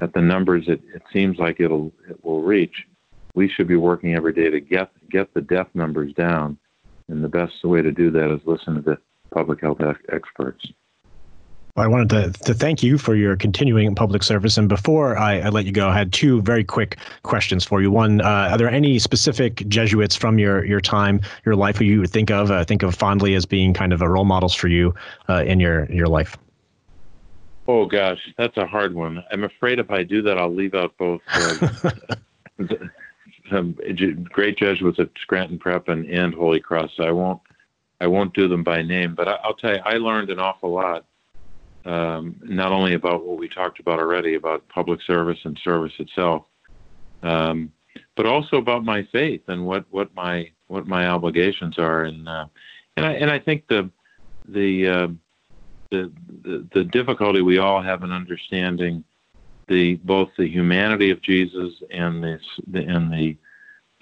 at 0.00 0.12
the 0.12 0.20
numbers 0.20 0.64
it, 0.68 0.80
it 0.94 1.02
seems 1.12 1.38
like 1.38 1.58
it'll 1.58 1.92
it 2.08 2.22
will 2.24 2.42
reach, 2.42 2.86
we 3.34 3.48
should 3.48 3.66
be 3.66 3.76
working 3.76 4.14
every 4.14 4.32
day 4.32 4.50
to 4.50 4.60
get 4.60 4.90
get 5.10 5.32
the 5.34 5.40
death 5.40 5.68
numbers 5.74 6.12
down. 6.14 6.58
And 7.08 7.22
the 7.22 7.28
best 7.28 7.64
way 7.64 7.82
to 7.82 7.92
do 7.92 8.10
that 8.10 8.32
is 8.32 8.40
listen 8.46 8.74
to 8.74 8.80
the 8.80 8.98
public 9.30 9.60
health 9.60 9.80
experts. 10.08 10.66
I 11.76 11.86
wanted 11.86 12.08
to, 12.10 12.44
to 12.44 12.54
thank 12.54 12.82
you 12.82 12.96
for 12.96 13.14
your 13.14 13.36
continuing 13.36 13.94
public 13.94 14.22
service. 14.22 14.56
And 14.56 14.68
before 14.68 15.18
I, 15.18 15.40
I 15.40 15.48
let 15.50 15.66
you 15.66 15.72
go, 15.72 15.88
I 15.88 15.98
had 15.98 16.12
two 16.12 16.40
very 16.42 16.64
quick 16.64 16.96
questions 17.22 17.64
for 17.64 17.82
you. 17.82 17.90
One, 17.90 18.20
uh, 18.22 18.48
are 18.52 18.58
there 18.58 18.70
any 18.70 18.98
specific 18.98 19.66
Jesuits 19.68 20.16
from 20.16 20.38
your, 20.38 20.64
your 20.64 20.80
time, 20.80 21.20
your 21.44 21.54
life, 21.54 21.76
who 21.76 21.84
you 21.84 22.00
would 22.00 22.10
think 22.10 22.30
of, 22.30 22.50
uh, 22.50 22.64
think 22.64 22.82
of 22.82 22.94
fondly 22.94 23.34
as 23.34 23.44
being 23.44 23.74
kind 23.74 23.92
of 23.92 24.00
a 24.00 24.08
role 24.08 24.24
models 24.24 24.54
for 24.54 24.68
you 24.68 24.94
uh, 25.28 25.44
in 25.44 25.60
your, 25.60 25.90
your 25.92 26.06
life? 26.06 26.38
Oh, 27.68 27.84
gosh, 27.84 28.20
that's 28.38 28.56
a 28.56 28.66
hard 28.66 28.94
one. 28.94 29.22
I'm 29.30 29.44
afraid 29.44 29.78
if 29.78 29.90
I 29.90 30.02
do 30.02 30.22
that, 30.22 30.38
I'll 30.38 30.54
leave 30.54 30.74
out 30.74 30.96
both 30.96 31.20
uh, 31.34 31.90
some 33.50 33.76
great 34.24 34.56
Jesuits 34.56 34.98
at 34.98 35.10
Scranton 35.20 35.58
Prep 35.58 35.88
and, 35.88 36.06
and 36.06 36.32
Holy 36.32 36.60
Cross. 36.60 36.92
So 36.96 37.04
I 37.04 37.10
won't 37.10 37.40
I 38.00 38.06
won't 38.06 38.34
do 38.34 38.46
them 38.46 38.62
by 38.62 38.82
name, 38.82 39.14
but 39.14 39.26
I, 39.26 39.38
will 39.46 39.54
tell 39.54 39.72
you, 39.72 39.80
I 39.82 39.94
learned 39.94 40.28
an 40.28 40.38
awful 40.38 40.70
lot 40.70 41.06
um, 41.86 42.36
not 42.42 42.72
only 42.72 42.94
about 42.94 43.24
what 43.24 43.38
we 43.38 43.48
talked 43.48 43.78
about 43.78 44.00
already 44.00 44.34
about 44.34 44.68
public 44.68 45.00
service 45.02 45.38
and 45.44 45.58
service 45.62 45.92
itself, 45.98 46.44
um, 47.22 47.72
but 48.16 48.26
also 48.26 48.56
about 48.56 48.84
my 48.84 49.06
faith 49.12 49.42
and 49.48 49.64
what, 49.64 49.84
what 49.90 50.14
my 50.14 50.50
what 50.66 50.86
my 50.88 51.06
obligations 51.06 51.78
are, 51.78 52.04
and 52.04 52.28
uh, 52.28 52.46
and 52.96 53.06
I 53.06 53.12
and 53.12 53.30
I 53.30 53.38
think 53.38 53.68
the 53.68 53.88
the, 54.48 54.88
uh, 54.88 55.08
the 55.90 56.12
the 56.42 56.66
the 56.74 56.84
difficulty 56.84 57.40
we 57.40 57.58
all 57.58 57.80
have 57.80 58.02
in 58.02 58.10
understanding 58.10 59.04
the 59.68 59.94
both 59.96 60.30
the 60.36 60.48
humanity 60.48 61.10
of 61.10 61.22
Jesus 61.22 61.72
and 61.90 62.22
the 62.22 62.40
and 62.74 63.12
the 63.12 63.36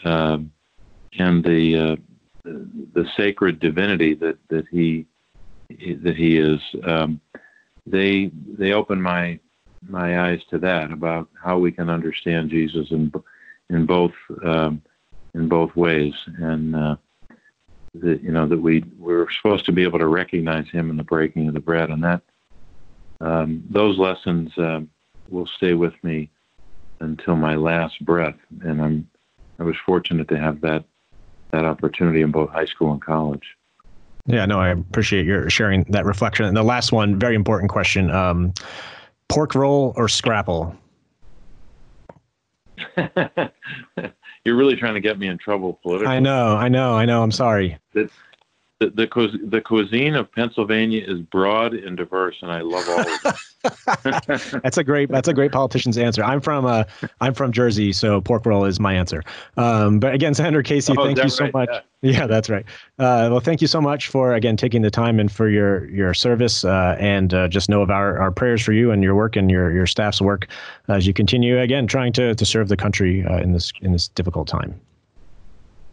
uh, 0.09 0.39
and 1.19 1.45
the, 1.45 1.99
the 2.45 2.71
the 2.95 3.07
sacred 3.15 3.61
divinity 3.61 4.15
that 4.15 4.39
that 4.49 4.67
he 4.71 5.07
that 5.69 6.17
he 6.17 6.39
is. 6.39 6.61
Um, 6.83 7.21
they 7.87 8.31
they 8.59 8.73
open 8.73 9.01
my 9.01 9.39
my 9.89 10.31
eyes 10.31 10.41
to 10.51 10.59
that 10.59 10.93
about 10.93 11.29
how 11.43 11.59
we 11.59 11.71
can 11.71 11.91
understand 11.91 12.51
Jesus 12.51 12.91
in 12.91 13.13
in 13.71 13.87
both 13.87 14.13
um, 14.45 14.83
in 15.35 15.49
both 15.49 15.75
ways, 15.77 16.15
and 16.39 16.77
uh, 16.77 16.97
that 17.95 18.23
you 18.23 18.31
know 18.31 18.47
that 18.47 18.61
we 18.61 18.85
we're 18.99 19.31
supposed 19.31 19.67
to 19.67 19.73
be 19.73 19.83
able 19.83 19.99
to 19.99 20.07
recognize 20.07 20.69
Him 20.71 20.91
in 20.91 20.97
the 20.97 21.05
breaking 21.05 21.49
of 21.49 21.55
the 21.55 21.61
bread, 21.61 21.91
and 21.91 22.03
that 22.05 22.23
um, 23.21 23.65
those 23.69 23.99
lessons 23.99 24.57
uh, 24.59 24.81
will 25.29 25.47
stay 25.47 25.75
with 25.75 25.95
me 26.03 26.31
until 27.01 27.37
my 27.37 27.57
last 27.57 28.05
breath. 28.05 28.37
And 28.63 28.81
I'm 28.81 29.09
I 29.59 29.65
was 29.65 29.77
fortunate 29.85 30.29
to 30.29 30.39
have 30.39 30.61
that 30.63 30.85
that 31.53 31.65
opportunity 31.65 32.23
in 32.23 32.31
both 32.31 32.51
high 32.51 32.65
school 32.65 32.93
and 32.93 33.03
college. 33.03 33.57
Yeah, 34.27 34.47
no, 34.47 34.59
I 34.59 34.71
appreciate 34.71 35.27
your 35.27 35.51
sharing 35.51 35.85
that 35.91 36.07
reflection. 36.07 36.47
And 36.47 36.57
the 36.57 36.63
last 36.63 36.93
one, 36.93 37.19
very 37.19 37.35
important 37.35 37.71
question: 37.71 38.11
um, 38.11 38.55
pork 39.29 39.55
roll 39.55 39.93
or 39.97 40.09
scrapple? 40.09 40.75
You're 44.45 44.57
really 44.57 44.77
trying 44.77 44.95
to 44.95 45.01
get 45.01 45.19
me 45.19 45.29
in 45.29 45.39
trouble 45.39 45.79
politically. 45.83 46.15
I 46.15 46.21
know, 46.21 46.57
I 46.57 46.69
know, 46.69 46.95
I 46.95 47.05
know. 47.05 47.23
I'm 47.23 47.33
sorry. 47.33 47.79
The, 47.93 48.11
the, 48.89 49.07
the, 49.07 49.39
the 49.47 49.61
cuisine 49.61 50.15
of 50.15 50.31
Pennsylvania 50.33 51.03
is 51.07 51.21
broad 51.21 51.75
and 51.75 51.97
diverse, 51.97 52.37
and 52.43 52.51
I 52.51 52.61
love 52.61 52.89
all 52.89 53.01
of 53.01 53.07
it. 53.25 53.35
that's 54.63 54.77
a 54.77 54.85
great 54.85 55.09
that's 55.11 55.29
a 55.29 55.33
great 55.33 55.53
politician's 55.53 55.97
answer. 55.97 56.23
I'm 56.23 56.41
from 56.41 56.67
uh 56.67 56.85
I'm 57.21 57.33
from 57.33 57.51
Jersey, 57.53 57.93
so 57.93 58.21
pork 58.21 58.45
roll 58.45 58.65
is 58.65 58.79
my 58.79 58.95
answer. 58.95 59.23
Um, 59.57 59.99
but 59.99 60.13
again, 60.15 60.35
Senator 60.35 60.63
Casey, 60.63 60.95
oh, 60.97 61.05
thank 61.05 61.23
you 61.23 61.29
so 61.29 61.45
right? 61.45 61.55
much. 61.55 61.69
Yeah. 62.03 62.13
yeah. 62.13 62.27
that's 62.27 62.51
right. 62.51 62.65
Uh, 62.99 63.29
well, 63.31 63.41
thank 63.41 63.63
you 63.63 63.67
so 63.67 63.81
much 63.81 64.09
for 64.09 64.35
again 64.35 64.57
taking 64.57 64.83
the 64.83 64.91
time 64.91 65.19
and 65.19 65.33
for 65.33 65.49
your 65.49 65.89
your 65.89 66.13
service. 66.13 66.65
Uh, 66.65 66.97
and 66.99 67.33
uh, 67.33 67.49
just 67.49 67.69
know 67.69 67.83
of 67.83 67.91
our, 67.91 68.19
our 68.19 68.31
prayers 68.31 68.63
for 68.63 68.73
you 68.73 68.91
and 68.91 69.03
your 69.03 69.15
work 69.15 69.37
and 69.37 69.51
your 69.51 69.73
your 69.73 69.87
staff's 69.87 70.21
work 70.21 70.47
as 70.89 71.07
you 71.07 71.15
continue 71.15 71.59
again 71.59 71.87
trying 71.87 72.13
to 72.13 72.35
to 72.35 72.45
serve 72.45 72.69
the 72.69 72.77
country 72.77 73.25
uh, 73.25 73.39
in 73.39 73.53
this 73.53 73.73
in 73.81 73.93
this 73.93 74.09
difficult 74.09 74.47
time. 74.47 74.79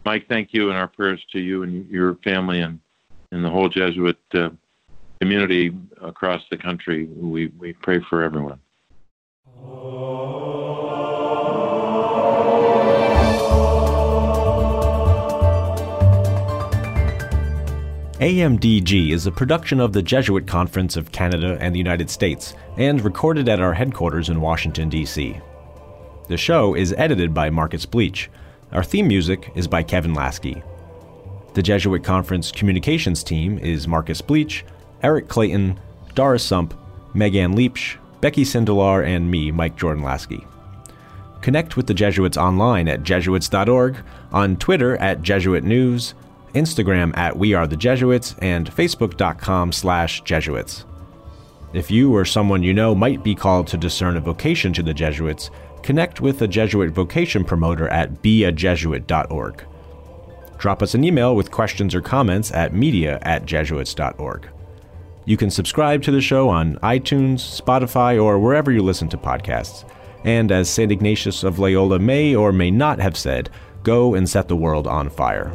Mike, 0.04 0.26
thank 0.28 0.52
you, 0.52 0.68
and 0.68 0.78
our 0.78 0.88
prayers 0.88 1.24
to 1.32 1.38
you 1.38 1.62
and 1.62 1.88
your 1.88 2.16
family 2.16 2.60
and 2.60 2.80
and 3.30 3.44
the 3.44 3.50
whole 3.50 3.68
Jesuit 3.68 4.18
uh, 4.34 4.50
community 5.20 5.74
across 6.02 6.42
the 6.50 6.56
country. 6.56 7.06
We, 7.06 7.46
we 7.58 7.72
pray 7.72 8.00
for 8.10 8.22
everyone. 8.22 8.58
AMDG 18.20 19.10
is 19.10 19.26
a 19.26 19.32
production 19.32 19.80
of 19.80 19.92
the 19.92 20.02
Jesuit 20.02 20.46
Conference 20.46 20.96
of 20.96 21.10
Canada 21.10 21.56
and 21.60 21.74
the 21.74 21.78
United 21.78 22.08
States 22.08 22.54
and 22.76 23.00
recorded 23.00 23.48
at 23.48 23.60
our 23.60 23.74
headquarters 23.74 24.28
in 24.28 24.40
Washington, 24.40 24.88
D.C. 24.88 25.40
The 26.28 26.36
show 26.36 26.74
is 26.74 26.94
edited 26.96 27.34
by 27.34 27.50
Marcus 27.50 27.84
Bleach. 27.84 28.30
Our 28.72 28.82
theme 28.82 29.06
music 29.06 29.52
is 29.54 29.68
by 29.68 29.82
Kevin 29.82 30.14
Laskey. 30.14 30.62
The 31.52 31.62
Jesuit 31.62 32.02
Conference 32.02 32.50
communications 32.50 33.22
team 33.22 33.58
is 33.58 33.86
Marcus 33.86 34.22
Bleach, 34.22 34.64
Eric 35.02 35.28
Clayton, 35.28 35.78
Doris 36.14 36.42
Sump, 36.42 36.72
Megan 37.12 37.54
Leapsh, 37.54 37.96
Becky 38.22 38.44
Sindelar, 38.44 39.06
and 39.06 39.30
me, 39.30 39.50
Mike 39.50 39.76
Jordan 39.76 40.02
Laskey. 40.02 40.46
Connect 41.42 41.76
with 41.76 41.86
the 41.86 41.92
Jesuits 41.92 42.38
online 42.38 42.88
at 42.88 43.02
jesuits.org, 43.02 43.96
on 44.32 44.56
Twitter 44.56 44.96
at 44.96 45.20
Jesuit 45.20 45.64
News, 45.64 46.14
Instagram 46.54 47.14
at 47.18 47.36
We 47.36 47.52
Are 47.52 47.66
the 47.66 47.76
Jesuits, 47.76 48.34
and 48.38 48.70
Facebook.com 48.70 49.72
slash 49.72 50.22
Jesuits. 50.22 50.86
If 51.74 51.90
you 51.90 52.14
or 52.14 52.24
someone 52.24 52.62
you 52.62 52.72
know 52.72 52.94
might 52.94 53.22
be 53.22 53.34
called 53.34 53.66
to 53.68 53.76
discern 53.76 54.16
a 54.16 54.20
vocation 54.20 54.72
to 54.74 54.82
the 54.82 54.94
Jesuits, 54.94 55.50
connect 55.82 56.20
with 56.20 56.40
a 56.42 56.48
Jesuit 56.48 56.90
vocation 56.90 57.44
promoter 57.44 57.88
at 57.88 58.22
beajesuit.org. 58.22 59.64
Drop 60.58 60.82
us 60.82 60.94
an 60.94 61.02
email 61.02 61.34
with 61.34 61.50
questions 61.50 61.94
or 61.94 62.00
comments 62.00 62.52
at 62.52 62.72
media 62.72 63.18
at 63.22 63.46
jesuits.org. 63.46 64.48
You 65.24 65.36
can 65.36 65.50
subscribe 65.50 66.02
to 66.02 66.10
the 66.10 66.20
show 66.20 66.48
on 66.48 66.76
iTunes, 66.76 67.60
Spotify, 67.60 68.22
or 68.22 68.38
wherever 68.38 68.70
you 68.70 68.82
listen 68.82 69.08
to 69.08 69.16
podcasts. 69.16 69.84
And 70.24 70.52
as 70.52 70.68
St. 70.68 70.92
Ignatius 70.92 71.42
of 71.42 71.58
Loyola 71.58 71.98
may 71.98 72.34
or 72.34 72.52
may 72.52 72.70
not 72.70 73.00
have 73.00 73.16
said, 73.16 73.50
go 73.82 74.14
and 74.14 74.28
set 74.28 74.48
the 74.48 74.56
world 74.56 74.86
on 74.86 75.10
fire. 75.10 75.52